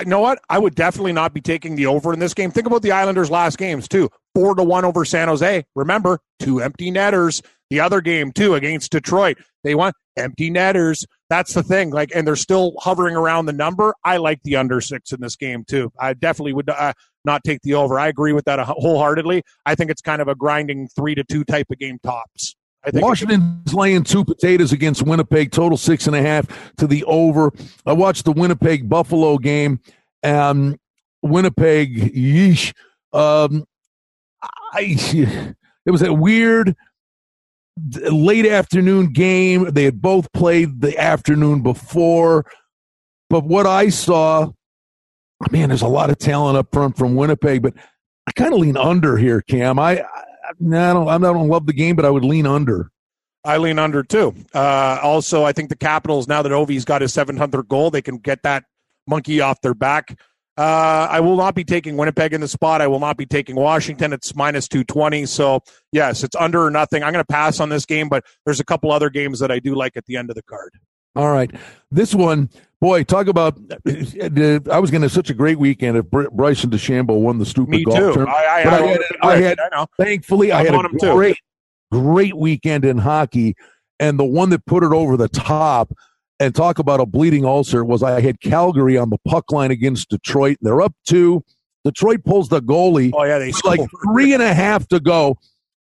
[0.00, 0.40] you know what?
[0.50, 2.50] I would definitely not be taking the over in this game.
[2.50, 4.10] Think about the Islanders' last games, too.
[4.34, 5.64] Four to one over San Jose.
[5.74, 7.40] Remember, two empty netters.
[7.70, 9.38] The other game, too, against Detroit.
[9.62, 11.06] They won empty netters.
[11.28, 11.90] That's the thing.
[11.90, 13.94] Like, and they're still hovering around the number.
[14.04, 15.92] I like the under six in this game, too.
[15.98, 16.92] I definitely would uh,
[17.24, 17.98] not take the over.
[17.98, 19.44] I agree with that wholeheartedly.
[19.64, 22.56] I think it's kind of a grinding three to two type of game tops.
[22.92, 27.52] Washington's laying two potatoes against Winnipeg, total six and a half to the over.
[27.84, 29.80] I watched the Winnipeg Buffalo game.
[30.22, 30.78] Um,
[31.22, 32.72] Winnipeg, yeesh.
[33.12, 33.64] Um,
[34.72, 35.54] I,
[35.86, 36.74] it was a weird
[38.10, 39.70] late afternoon game.
[39.70, 42.46] They had both played the afternoon before.
[43.28, 44.50] But what I saw,
[45.50, 47.74] man, there's a lot of talent up front from Winnipeg, but
[48.26, 49.78] I kind of lean under here, Cam.
[49.78, 50.04] I,
[50.58, 52.90] no, I don't, I don't love the game, but I would lean under.
[53.44, 54.34] I lean under too.
[54.54, 58.18] Uh, also, I think the Capitals now that Ovi's got his 700th goal, they can
[58.18, 58.64] get that
[59.06, 60.18] monkey off their back.
[60.58, 62.82] Uh, I will not be taking Winnipeg in the spot.
[62.82, 64.12] I will not be taking Washington.
[64.12, 65.24] It's minus 220.
[65.24, 65.60] So,
[65.90, 67.02] yes, it's under or nothing.
[67.02, 69.58] I'm going to pass on this game, but there's a couple other games that I
[69.58, 70.74] do like at the end of the card.
[71.16, 71.50] All right.
[71.90, 73.58] This one, boy, talk about.
[73.86, 77.70] Uh, I was going to such a great weekend if Bryson DeChambeau won the stupid
[77.70, 78.14] Me golf too.
[78.14, 78.28] Term.
[78.28, 81.36] I, I, I, had, I had I thankfully, I had a great,
[81.90, 83.56] great weekend in hockey.
[83.98, 85.92] And the one that put it over the top
[86.38, 90.08] and talk about a bleeding ulcer was I had Calgary on the puck line against
[90.08, 90.56] Detroit.
[90.60, 91.44] And They're up two.
[91.84, 93.10] Detroit pulls the goalie.
[93.14, 93.38] Oh, yeah.
[93.38, 95.38] They like three and a half to go.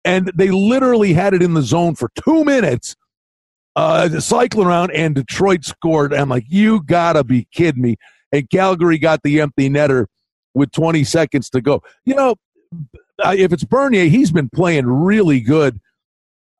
[0.05, 2.95] And they literally had it in the zone for two minutes
[3.77, 6.13] uh, cycling around, and Detroit scored.
[6.13, 7.97] I'm like, you gotta be kidding me!
[8.33, 10.07] And Calgary got the empty netter
[10.55, 11.83] with 20 seconds to go.
[12.05, 12.35] You know,
[13.25, 15.79] if it's Bernier, he's been playing really good.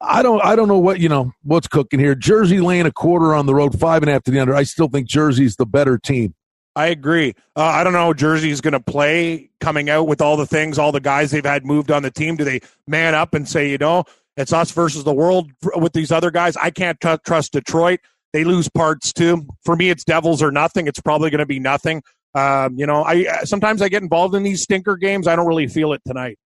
[0.01, 2.15] I don't, I don't know what you know what's cooking here.
[2.15, 4.55] Jersey laying a quarter on the road, five and a half to the under.
[4.55, 6.35] I still think Jersey's the better team.
[6.77, 7.35] I agree.
[7.57, 10.93] Uh, I don't know Jersey's going to play coming out with all the things, all
[10.93, 12.37] the guys they've had moved on the team.
[12.37, 14.05] Do they man up and say, you know,
[14.37, 16.57] it's us versus the world with these other guys.
[16.57, 18.01] I can't t- trust Detroit.
[18.33, 19.47] They lose parts too.
[19.65, 20.87] For me, it's Devils or nothing.
[20.87, 22.03] It's probably going to be nothing.
[22.35, 25.27] Um, you know, I sometimes I get involved in these stinker games.
[25.27, 26.39] I don't really feel it tonight.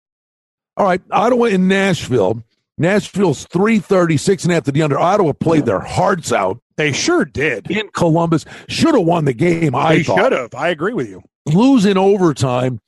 [0.77, 2.43] All right, Ottawa in Nashville.
[2.77, 4.99] Nashville's three thirty six and after the under.
[4.99, 6.61] Ottawa played their hearts out.
[6.77, 8.45] They sure did in Columbus.
[8.69, 9.75] Should have won the game.
[9.75, 10.55] I they should have.
[10.55, 11.23] I agree with you.
[11.47, 12.81] Lose in overtime.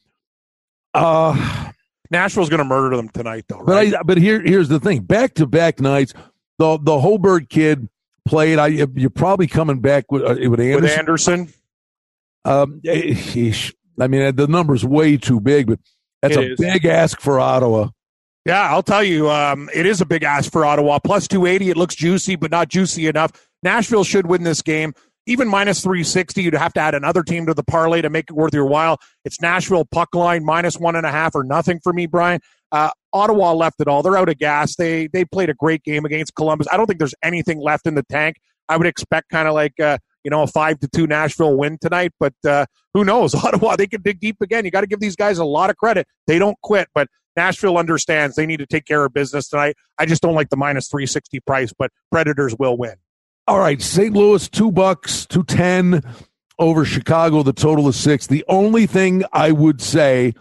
[0.93, 1.71] Uh
[2.11, 3.61] Nashville's going to murder them tonight, though.
[3.61, 3.90] Right?
[3.92, 6.12] But I, but here here's the thing: back to back nights.
[6.59, 7.88] The the Hogberg kid
[8.27, 8.59] played.
[8.59, 10.83] I you're probably coming back with uh, with Anderson.
[10.83, 11.53] With Anderson.
[12.44, 13.53] Um, eh,
[14.01, 15.79] I mean the number's way too big, but
[16.23, 16.59] that's it a is.
[16.59, 17.88] big ask for Ottawa.
[18.46, 20.99] Yeah, I'll tell you, um, it is a big ask for Ottawa.
[20.99, 23.33] Plus 280, it looks juicy, but not juicy enough.
[23.62, 24.94] Nashville should win this game
[25.31, 28.33] even minus 360, you'd have to add another team to the parlay to make it
[28.33, 28.99] worth your while.
[29.25, 32.40] It's Nashville puck line minus one and a half or nothing for me, Brian.
[32.73, 34.03] Uh, Ottawa left it all.
[34.03, 34.75] They're out of gas.
[34.75, 36.66] They they played a great game against Columbus.
[36.71, 38.37] I don't think there's anything left in the tank.
[38.69, 41.79] I would expect kind of like uh, you know a five to two Nashville win
[41.81, 43.33] tonight, but uh, who knows?
[43.45, 44.64] Ottawa they can dig deep again.
[44.64, 46.09] You got to give these guys a lot of credit.
[46.27, 49.77] They don't quit, but Nashville understands they need to take care of business tonight.
[49.97, 52.97] I just don't like the minus three sixty price, but Predators will win.
[53.46, 54.14] All right, St.
[54.14, 56.03] Louis two bucks, two ten
[56.59, 57.42] over Chicago.
[57.42, 58.26] The total is six.
[58.26, 60.35] The only thing I would say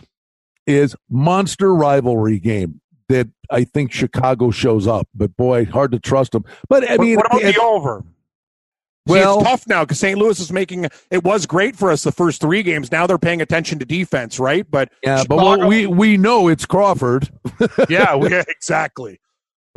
[0.68, 5.08] is monster rivalry game that I think Chicago shows up.
[5.16, 6.46] But boy, hard to trust them.
[6.68, 8.04] But I mean, what about the over?
[9.08, 10.20] See, Well- it's tough now because St.
[10.20, 12.92] Louis is making it was great for us the first three games.
[12.92, 14.70] Now they're paying attention to defense, right?
[14.70, 17.28] But Yeah, but Chicago- we we know it's Crawford.
[17.90, 19.20] yeah, we, exactly,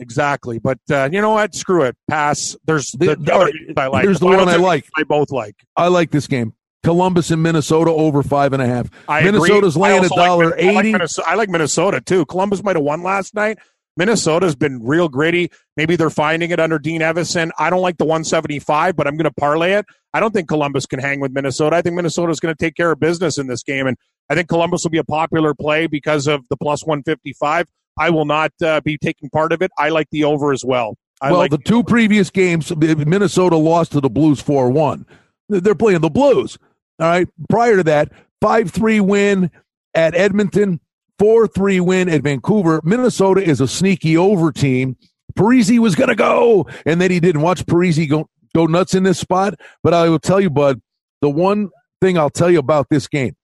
[0.03, 0.59] exactly.
[0.59, 1.55] But uh, you know what?
[1.55, 1.97] Screw it.
[2.09, 2.57] Pass.
[2.67, 4.03] There's the, The- the I like.
[4.05, 4.89] Here's the final one I like.
[4.97, 5.57] I both like.
[5.77, 6.53] I like this game.
[6.85, 8.91] Columbus and Minnesota over five and a half.
[9.09, 9.89] I Minnesota's agree.
[9.91, 10.93] Laying a also like dollar Min- I like eighty.
[10.93, 12.27] Minnesota, I like Minnesota too.
[12.27, 13.59] Columbus might have won last night.
[13.97, 15.51] Minnesota's been real gritty.
[15.77, 17.51] Maybe they're finding it under Dean Evason.
[17.59, 19.85] I don't like the 175, but I'm going to parlay it.
[20.15, 21.77] I don't think Columbus can hang with Minnesota.
[21.77, 23.97] I think Minnesota's going to take care of business in this game, and
[24.31, 27.67] I think Columbus will be a popular play because of the plus 155.
[27.99, 29.71] I will not uh, be taking part of it.
[29.79, 30.97] I like the over as well.
[31.21, 35.07] I well, like the two previous games, Minnesota lost to the Blues four one.
[35.49, 36.59] They're playing the Blues.
[36.99, 37.29] All right.
[37.49, 39.51] Prior to that, five three win
[39.95, 40.81] at Edmonton,
[41.19, 42.81] four three win at Vancouver.
[42.83, 44.97] Minnesota is a sneaky over team.
[45.35, 47.41] Parise was going to go, and then he didn't.
[47.41, 49.55] Watch Parise go go nuts in this spot.
[49.83, 50.81] But I will tell you, bud,
[51.21, 53.37] the one thing I'll tell you about this game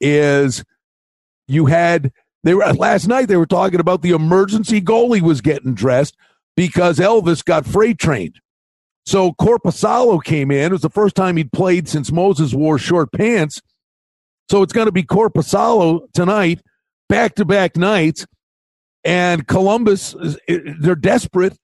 [0.00, 0.64] is
[1.48, 2.12] you had
[2.44, 3.26] they were last night.
[3.26, 6.16] They were talking about the emergency goalie was getting dressed
[6.56, 8.38] because Elvis got freight trained.
[9.06, 10.66] So Korpisalo came in.
[10.66, 13.60] It was the first time he'd played since Moses wore short pants.
[14.50, 16.60] So it's going to be Korpisalo tonight,
[17.08, 18.26] back to back nights.
[19.04, 20.14] And Columbus,
[20.46, 21.54] they're desperate.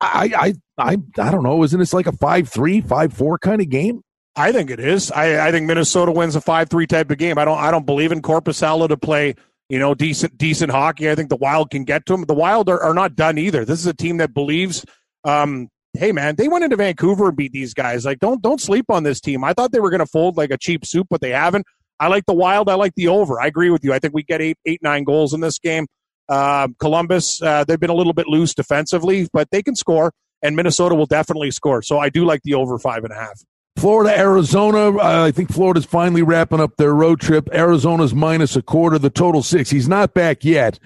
[0.00, 1.62] I, I, I, I don't know.
[1.62, 4.02] Isn't this like a 5 3, 5 4 kind of game?
[4.36, 5.10] I think it is.
[5.10, 7.36] I, I think Minnesota wins a five three type of game.
[7.36, 9.34] I don't I don't believe in Korpisalo to play
[9.70, 11.08] you know decent decent hockey.
[11.08, 12.24] I think the Wild can get to them.
[12.24, 13.64] The Wild are, are not done either.
[13.64, 14.84] This is a team that believes.
[15.24, 18.04] Um, hey man, they went into Vancouver and beat these guys.
[18.04, 19.44] Like don't don't sleep on this team.
[19.44, 21.66] I thought they were going to fold like a cheap soup, but they haven't.
[22.00, 22.68] I like the Wild.
[22.68, 23.40] I like the over.
[23.40, 23.92] I agree with you.
[23.92, 25.86] I think we get eight eight nine goals in this game.
[26.28, 30.56] Um, Columbus, uh, they've been a little bit loose defensively, but they can score, and
[30.56, 31.82] Minnesota will definitely score.
[31.82, 33.40] So I do like the over five and a half.
[33.76, 34.96] Florida, Arizona.
[34.96, 37.48] Uh, I think Florida's finally wrapping up their road trip.
[37.52, 39.70] Arizona's minus a quarter, the total six.
[39.70, 40.78] He's not back yet,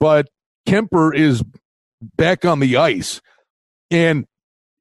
[0.00, 0.28] but
[0.66, 1.44] Kuemper is
[2.16, 3.20] back on the ice.
[3.90, 4.26] And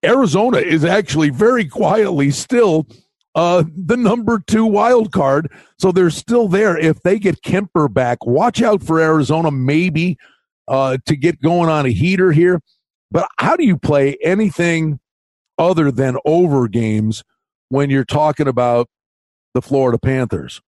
[0.04, 2.88] Arizona is actually very quietly still
[3.36, 5.52] uh, the number two wild card.
[5.80, 6.78] So they're still there.
[6.78, 10.18] If they get Kuemper back, watch out for Arizona, maybe
[10.68, 12.62] uh, to get going on a heater here.
[13.12, 15.00] But how do you play anything
[15.58, 17.24] other than over games
[17.70, 18.88] when you're talking about
[19.54, 20.62] the Florida Panthers?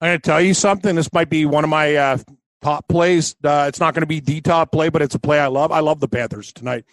[0.00, 0.94] I'm going to tell you something.
[0.94, 2.18] This might be one of my uh,
[2.62, 3.34] top plays.
[3.42, 5.72] Uh, it's not going to be the top play, but it's a play I love.
[5.72, 6.84] I love the Panthers tonight.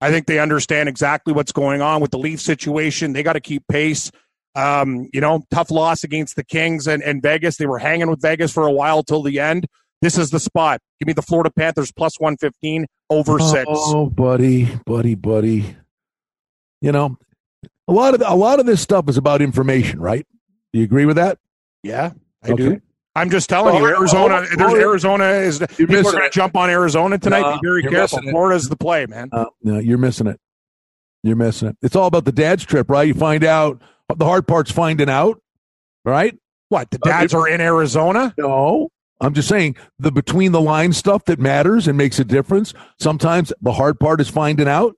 [0.00, 3.12] I think they understand exactly what's going on with the Leaf situation.
[3.12, 4.10] They got to keep pace.
[4.56, 7.56] Um, you know, tough loss against the Kings and, and Vegas.
[7.56, 9.66] They were hanging with Vegas for a while till the end.
[10.02, 10.80] This is the spot.
[10.98, 13.66] Give me the Florida Panthers plus 115 over six.
[13.68, 15.76] Oh, buddy, buddy, buddy.
[16.80, 17.18] You know,
[17.88, 20.26] a lot of a lot of this stuff is about information, right?
[20.72, 21.38] Do you agree with that?
[21.82, 22.12] Yeah,
[22.42, 22.62] I Okay.
[22.62, 22.80] do.
[23.16, 24.36] I'm just telling Well, you, Arizona.
[24.36, 24.78] hold There's hold.
[24.78, 25.58] Arizona is.
[25.76, 27.40] People are going to jump on Arizona tonight.
[27.40, 28.00] No, Be very careful.
[28.18, 28.30] missing it.
[28.30, 29.28] Florida's the play, man.
[29.32, 30.38] Uh, no, you're missing it.
[31.24, 31.76] You're missing it.
[31.82, 33.06] It's all about the dad's trip, right?
[33.08, 33.82] You find out
[34.16, 35.42] the hard part's finding out,
[36.04, 36.38] right?
[36.68, 38.32] What the dads are in Arizona?
[38.38, 38.88] No,
[39.20, 42.72] I'm just saying the between the line stuff that matters and makes a difference.
[43.00, 44.94] Sometimes the hard part is finding out.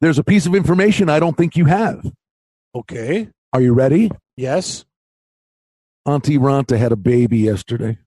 [0.00, 2.10] There's a piece of information I don't think you have.
[2.74, 3.28] Okay.
[3.52, 4.10] Are you ready?
[4.36, 4.84] Yes.
[6.06, 7.98] Antti Raanta had a baby yesterday.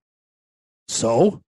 [0.87, 1.41] So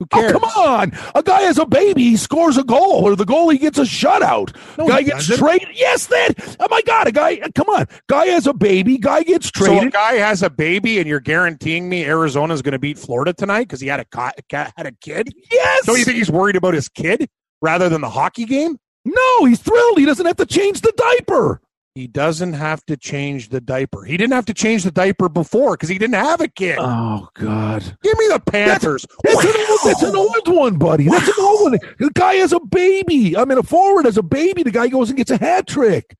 [0.00, 0.32] who Oh, cares?
[0.32, 0.92] come on.
[1.14, 4.54] A guy has a baby, he scores a goal, or the goalie gets a shutout.
[4.76, 5.38] No, guy gets doesn't.
[5.38, 5.68] traded.
[5.74, 6.56] Yes, that.
[6.58, 7.06] Oh, my God.
[7.06, 7.86] A guy, uh, come on.
[8.08, 9.80] Guy has a baby, guy gets traded.
[9.82, 13.32] So a guy has a baby, and you're guaranteeing me Arizona's going to beat Florida
[13.32, 14.30] tonight because he had a co-
[14.76, 15.32] had a kid.
[15.52, 15.86] yes.
[15.86, 17.28] Don't you think he's worried about his kid
[17.60, 18.78] rather than the hockey game?
[19.04, 19.98] No, he's thrilled.
[19.98, 21.60] He doesn't have to change the diaper.
[21.94, 24.02] He doesn't have to change the diaper.
[24.04, 26.78] He didn't have to change the diaper before because he didn't have a kid.
[26.80, 27.82] Oh, God.
[28.02, 29.04] Give me the Panthers.
[29.22, 31.08] That's an, old, that's an old one, buddy.
[31.08, 31.78] That's an old one.
[31.98, 33.36] The guy has a baby.
[33.36, 34.62] I mean, a forward has a baby.
[34.62, 36.16] The guy goes and gets a hat trick.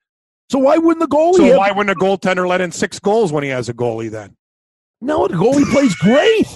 [0.51, 1.37] So why wouldn't the goalie?
[1.37, 4.11] So have- why wouldn't a goaltender let in six goals when he has a goalie
[4.11, 4.37] then?
[5.01, 6.47] no, the goalie plays great.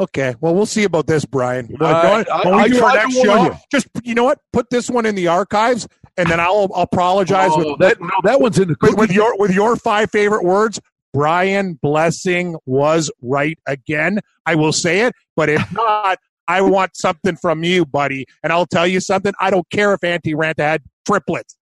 [0.00, 1.68] Okay, well, we'll see about this, Brian.
[1.78, 3.54] All right, When I- we I do our next show, you.
[3.70, 4.38] just you know what?
[4.52, 5.86] Put this one in the archives,
[6.16, 8.94] and then I'll, I'll apologize Oh, with, that, no, that one's in the with, cookie.
[9.00, 10.80] with your with your five favorite words.
[11.12, 14.20] Brian Blessing was right again.
[14.46, 18.24] I will say it, but if not, I want something from you, buddy.
[18.42, 19.34] And I'll tell you something.
[19.38, 21.56] I don't care if Antti Raanta had triplets.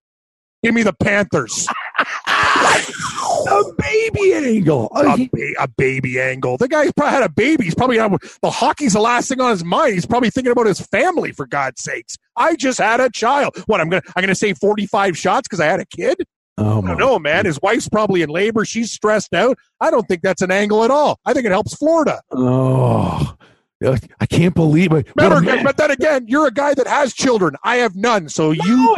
[0.63, 1.67] Give me the Panthers.
[3.47, 4.89] a baby angle.
[4.95, 6.57] Oh, a, ba- a baby angle.
[6.57, 7.65] The guy's probably had a baby.
[7.65, 9.95] He's probably the hockey's the last thing on his mind.
[9.95, 11.33] He's probably thinking about his family.
[11.33, 13.57] For God's sakes, I just had a child.
[13.67, 16.19] What I'm gonna I'm gonna say 45 shots because I had a kid.
[16.57, 17.45] Oh I don't know, man.
[17.45, 18.65] His wife's probably in labor.
[18.65, 19.57] She's stressed out.
[19.81, 21.19] I don't think that's an angle at all.
[21.25, 22.21] I think it helps Florida.
[22.33, 23.37] Oh,
[23.85, 25.15] I can't believe it.
[25.15, 27.55] Better, but then again, you're a guy that has children.
[27.63, 28.97] I have none, so no, you know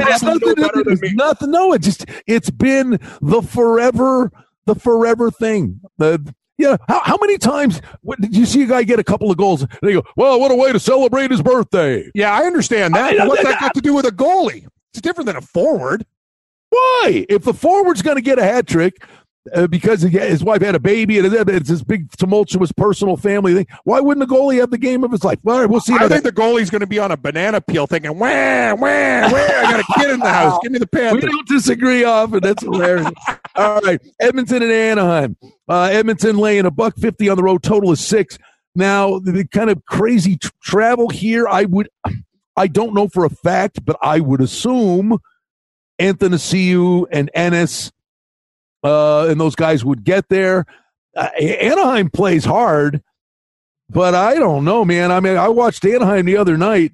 [0.55, 1.12] better than me.
[1.12, 1.51] Nothing.
[1.51, 4.33] No, it just it's been the forever,
[4.66, 5.81] the forever thing.
[5.99, 9.31] The yeah, how, how many times what, did you see a guy get a couple
[9.31, 9.62] of goals?
[9.62, 13.14] And they go, "Well, what a way to celebrate his birthday." Yeah, I understand that.
[13.14, 14.66] I mean, what's that- that got to do with a goalie?
[14.93, 16.05] It's different than a forward.
[16.70, 17.26] Why?
[17.28, 19.03] If the forward's going to get a hat trick
[19.55, 23.66] uh, because his wife had a baby and it's this big tumultuous personal family thing,
[23.84, 25.38] why wouldn't the goalie have the game of his life?
[25.47, 25.95] All right, we'll see.
[25.95, 28.76] I think that- the goalie's going to be on a banana peel, thinking, "Wah, wah,
[28.76, 29.38] wah!
[29.38, 30.59] I got a kid in the house.
[30.62, 32.41] Give me the we Panthers." don't disagree often.
[32.43, 33.11] That's hilarious.
[33.57, 35.36] All right, Edmonton and Anaheim.
[35.68, 37.62] Uh, Edmonton laying a buck fifty on the road.
[37.62, 38.38] Total is six.
[38.74, 41.49] Now the, kind of crazy tr- travel here.
[41.49, 41.88] I would,
[42.57, 45.18] I don't know for a fact, but I would assume
[46.01, 47.91] Athanasiou and Ennis,
[48.83, 50.66] uh, and those guys would get there.
[51.16, 53.03] Uh, Anaheim plays hard,
[53.89, 55.11] but I don't know, man.
[55.11, 56.93] I mean, I watched Anaheim the other night.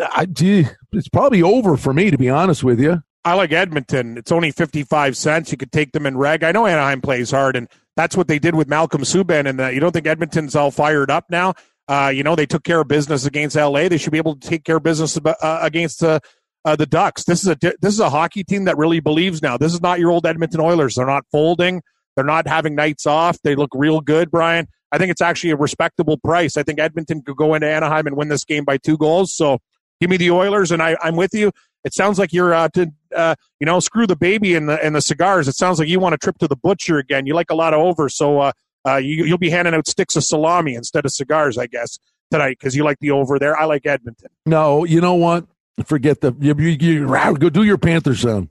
[0.00, 3.02] I, gee, it's probably over for me, to be honest with you.
[3.24, 4.18] I like Edmonton.
[4.18, 5.50] It's only 55 cents.
[5.50, 6.42] You could take them in reg.
[6.42, 9.48] I know Anaheim plays hard, and that's what they did with Malcolm Subban.
[9.48, 11.54] And uh, you don't think Edmonton's all fired up now?
[11.88, 13.88] Uh, you know, they took care of business against LA.
[13.88, 16.20] They should be able to take care of business uh, against uh,
[16.64, 17.24] uh, the Ducks.
[17.24, 19.56] This is a this is a hockey team that really believes now.
[19.56, 20.94] This is not your old Edmonton Oilers.
[20.94, 21.82] They're not folding.
[22.16, 23.38] They're not having nights off.
[23.42, 24.68] They look real good, Brian.
[24.92, 26.56] I think it's actually a respectable price.
[26.56, 29.34] I think Edmonton could go into Anaheim and win this game by two goals.
[29.34, 29.58] So
[30.00, 31.50] give me the Oilers, and I, I'm with you.
[31.82, 34.94] It sounds like you're uh, to uh, you know screw the baby and the and
[34.94, 35.48] the cigars.
[35.48, 37.26] It sounds like you want a trip to the butcher again.
[37.26, 38.52] You like a lot of over, so uh,
[38.86, 41.98] uh, you, you'll be handing out sticks of salami instead of cigars, I guess
[42.30, 43.56] tonight because you like the over there.
[43.56, 44.30] I like Edmonton.
[44.46, 45.46] No, you know what?
[45.86, 47.06] Forget the you, you, you
[47.38, 48.48] go do your Panther sound.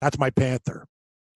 [0.00, 0.86] That's my Panther.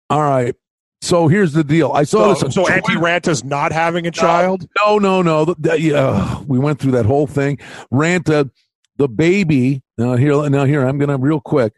[0.09, 0.55] All right.
[1.01, 1.91] So here's the deal.
[1.91, 2.55] I saw So, this.
[2.55, 4.67] so Antti Raanta's not having a child.
[4.83, 5.45] No, no, no.
[5.45, 7.59] The- the- yeah, we went through that whole thing.
[7.93, 8.49] Raanta, uh,
[8.97, 9.83] the baby.
[9.97, 10.85] Now here, now here.
[10.85, 11.73] I'm gonna real quick.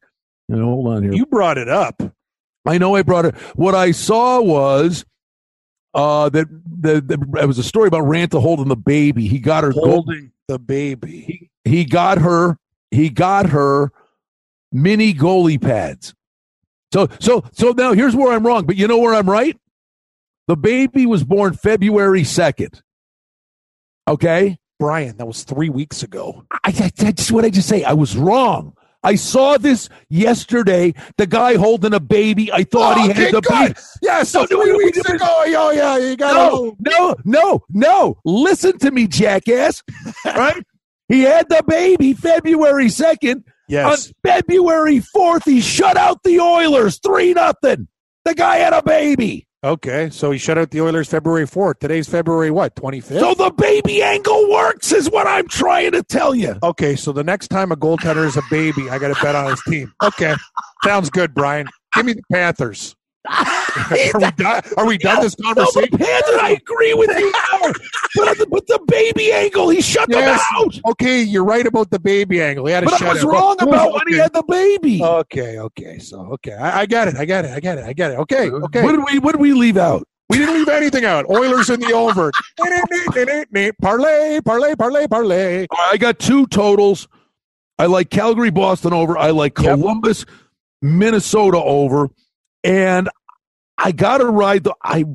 [0.47, 1.13] You know, hold on here.
[1.13, 2.01] You brought it up.
[2.65, 3.35] I know I brought it.
[3.55, 5.03] What I saw was
[5.99, 9.27] uh, that the, the, it was a story about Raanta holding the baby.
[9.27, 9.71] He got her.
[9.71, 11.51] Holding the baby.
[11.65, 12.57] He got her.
[12.89, 13.91] He got her
[14.71, 16.15] mini goalie pads.
[16.93, 19.57] So so so now here's where I'm wrong, but you know where I'm right.
[20.47, 22.81] The baby was born February second.
[24.07, 26.45] Okay, Brian, that was three weeks ago.
[26.51, 27.83] I, I that's what I just say.
[27.83, 28.73] I was wrong.
[29.03, 30.93] I saw this yesterday.
[31.17, 32.51] The guy holding a baby.
[32.51, 33.67] I thought he Okay, had the good.
[33.67, 33.79] baby.
[34.01, 35.17] Yes, No, three weeks ago.
[35.21, 38.17] Oh yeah, you got No, no, no, no.
[38.25, 39.81] Listen to me, jackass.
[40.25, 40.61] right?
[41.07, 43.43] He had the baby February 2nd.
[43.67, 44.07] Yes.
[44.07, 47.87] On February 4th, he shut out the Oilers 3 nothing.
[48.25, 49.47] The guy had a baby.
[49.61, 51.79] Okay, so he shut out the Oilers February fourth.
[51.79, 52.77] Today's February what?
[52.77, 53.19] Twenty fifth.
[53.19, 56.55] So the baby angle works, is what I'm trying to tell you.
[56.63, 59.49] Okay, so the next time a goaltender is a baby, I got to bet on
[59.49, 59.91] his team.
[60.01, 60.33] Okay,
[60.85, 61.67] sounds good, Brian.
[61.93, 62.95] Give me the Panthers.
[63.27, 64.61] Are we done?
[64.77, 65.89] Are we done this conversation?
[65.91, 66.39] No, conversation?
[66.41, 67.31] I agree with you
[68.15, 70.39] but, the, but the baby angle, he shut Yes.
[70.49, 70.91] them out.
[70.91, 72.65] Okay, you're right about the baby angle.
[72.65, 73.27] He had But I was it.
[73.27, 75.03] wrong about when he had the baby.
[75.03, 77.15] Okay, okay, so okay, I, I get it.
[77.17, 77.51] I get it.
[77.51, 77.83] I get it.
[77.85, 78.19] I get it.
[78.19, 78.83] Okay, uh, okay.
[78.83, 80.07] What did we what did we leave out?
[80.29, 81.25] We didn't leave anything out.
[81.29, 82.31] Oilers in the over.
[83.81, 85.65] parlay, parlay, parlay, parlay.
[85.77, 87.07] I got two totals.
[87.79, 89.17] I like Calgary, Boston over.
[89.17, 89.79] I like Yep.
[89.79, 90.25] Columbus,
[90.81, 92.09] Minnesota over,
[92.63, 93.09] and
[93.77, 94.75] I got to ride the.
[94.83, 95.05] I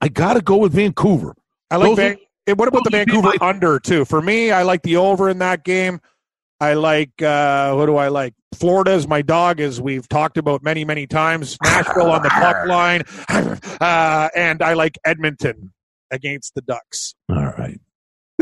[0.00, 1.34] I got to go with Vancouver.
[1.70, 1.88] I like.
[1.90, 4.04] Those Van- eh, what about the those would be Vancouver my- under too?
[4.04, 6.00] For me, I like the over in that game.
[6.60, 7.20] I like.
[7.22, 8.34] uh What do I like?
[8.54, 11.56] Florida is my dog, as we've talked about many, many times.
[11.64, 13.02] Nashville on the puck line,
[13.80, 15.72] uh, and I like Edmonton
[16.10, 17.14] against the Ducks.
[17.30, 17.80] All right,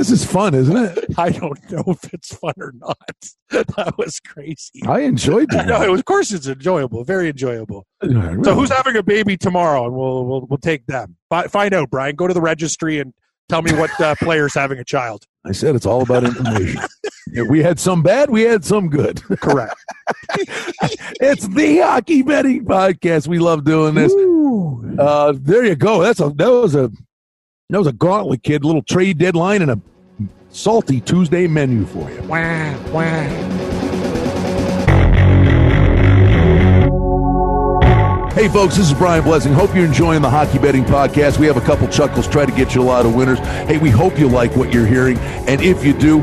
[0.01, 1.05] this is fun, isn't it?
[1.18, 2.96] I don't know if it's fun or not.
[3.51, 4.80] that was crazy.
[4.88, 5.66] I enjoyed that.
[5.66, 7.86] No, it was, of course it's enjoyable, very enjoyable.
[8.03, 11.16] All So who's having a baby tomorrow, and we'll we'll, we'll take them.
[11.28, 12.16] Fi- Find out, Brian.
[12.16, 13.12] Go to the registry and
[13.51, 15.26] tell me what uh, player's having a child.
[15.44, 16.80] I said it's all about information.
[17.51, 19.22] We had some bad, we had some good.
[19.40, 19.74] Correct.
[21.20, 23.28] it's the Hockey Betting Podcast.
[23.28, 24.14] We love doing this.
[24.98, 26.01] Uh, there you go.
[26.01, 26.90] That's a that was a
[27.68, 28.64] that was a gauntlet, kid.
[28.64, 29.80] Little trade deadline and a
[30.51, 32.22] salty Tuesday menu for you.
[32.22, 33.61] Wah, wah.
[38.32, 39.53] Hey, folks, this is Brian Blessing.
[39.53, 41.38] Hope you're enjoying the Hockey Betting Podcast.
[41.38, 43.38] We have a couple chuckles, try to get you a lot of winners.
[43.38, 45.18] Hey, we hope you like what you're hearing.
[45.18, 46.20] And if you do,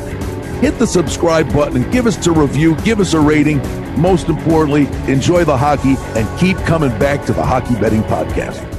[0.59, 3.59] hit the subscribe button and give us a review, give us a rating.
[3.99, 8.76] Most importantly, enjoy the hockey and keep coming back to the Hockey Betting Podcast.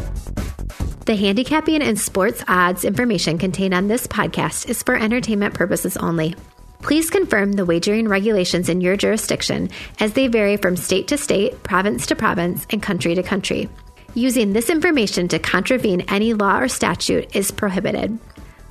[1.09, 6.36] The handicapping and sports odds information contained on this podcast is for entertainment purposes only.
[6.82, 11.62] Please confirm the wagering regulations in your jurisdiction as they vary from state to state,
[11.62, 13.70] province to province, and country to country.
[14.12, 18.18] Using this information to contravene any law or statute is prohibited.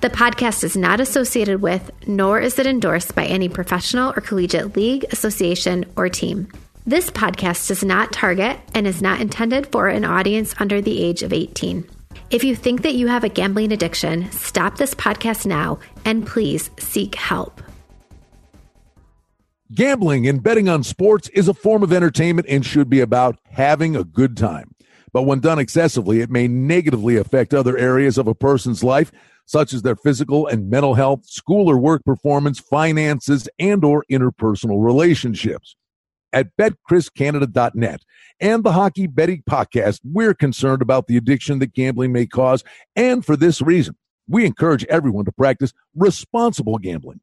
[0.01, 4.75] The podcast is not associated with, nor is it endorsed by any professional or collegiate
[4.75, 6.49] league, association, or team.
[6.85, 11.23] This podcast does not target and is not intended for an audience under the age
[11.23, 11.89] of 18.
[12.29, 16.69] If you think that you have a gambling addiction, stop this podcast now and please
[16.77, 17.61] seek help.
[19.73, 23.95] Gambling and betting on sports is a form of entertainment and should be about having
[23.95, 24.73] a good time.
[25.11, 29.11] But when done excessively, it may negatively affect other areas of a person's life,
[29.45, 34.83] such as their physical and mental health, school or work performance, finances, and or interpersonal
[34.83, 35.75] relationships.
[36.33, 38.01] At betchriscanada.net
[38.39, 42.63] and the Hockey Betting Podcast, we're concerned about the addiction that gambling may cause,
[42.95, 43.95] and for this reason,
[44.27, 47.21] we encourage everyone to practice responsible gambling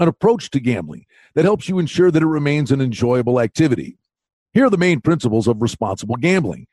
[0.00, 3.98] an approach to gambling that helps you ensure that it remains an enjoyable activity.
[4.52, 6.66] Here are the main principles of responsible gambling.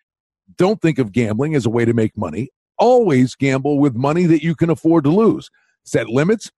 [0.58, 2.50] Don't think of gambling as a way to make money.
[2.80, 5.52] Always gamble with money that you can afford to lose.
[5.84, 6.52] Set limits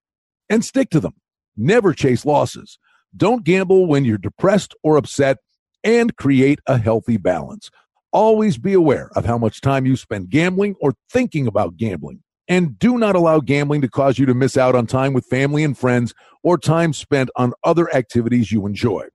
[0.48, 1.14] and stick to them.
[1.56, 2.78] Never chase losses.
[3.16, 5.38] Don't gamble when you're depressed or upset
[5.82, 7.70] and create a healthy balance.
[8.12, 12.22] Always be aware of how much time you spend gambling or thinking about gambling.
[12.48, 15.62] And do not allow gambling to cause you to miss out on time with family
[15.62, 19.06] and friends or time spent on other activities you enjoy.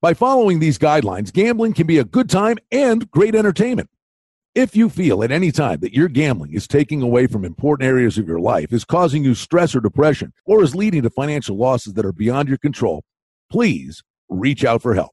[0.00, 3.88] By following these guidelines, gambling can be a good time and great entertainment.
[4.54, 8.18] If you feel at any time that your gambling is taking away from important areas
[8.18, 11.94] of your life, is causing you stress or depression, or is leading to financial losses
[11.94, 13.02] that are beyond your control,
[13.50, 15.12] please reach out for help.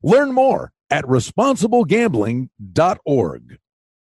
[0.00, 3.58] Learn more at responsiblegambling.org.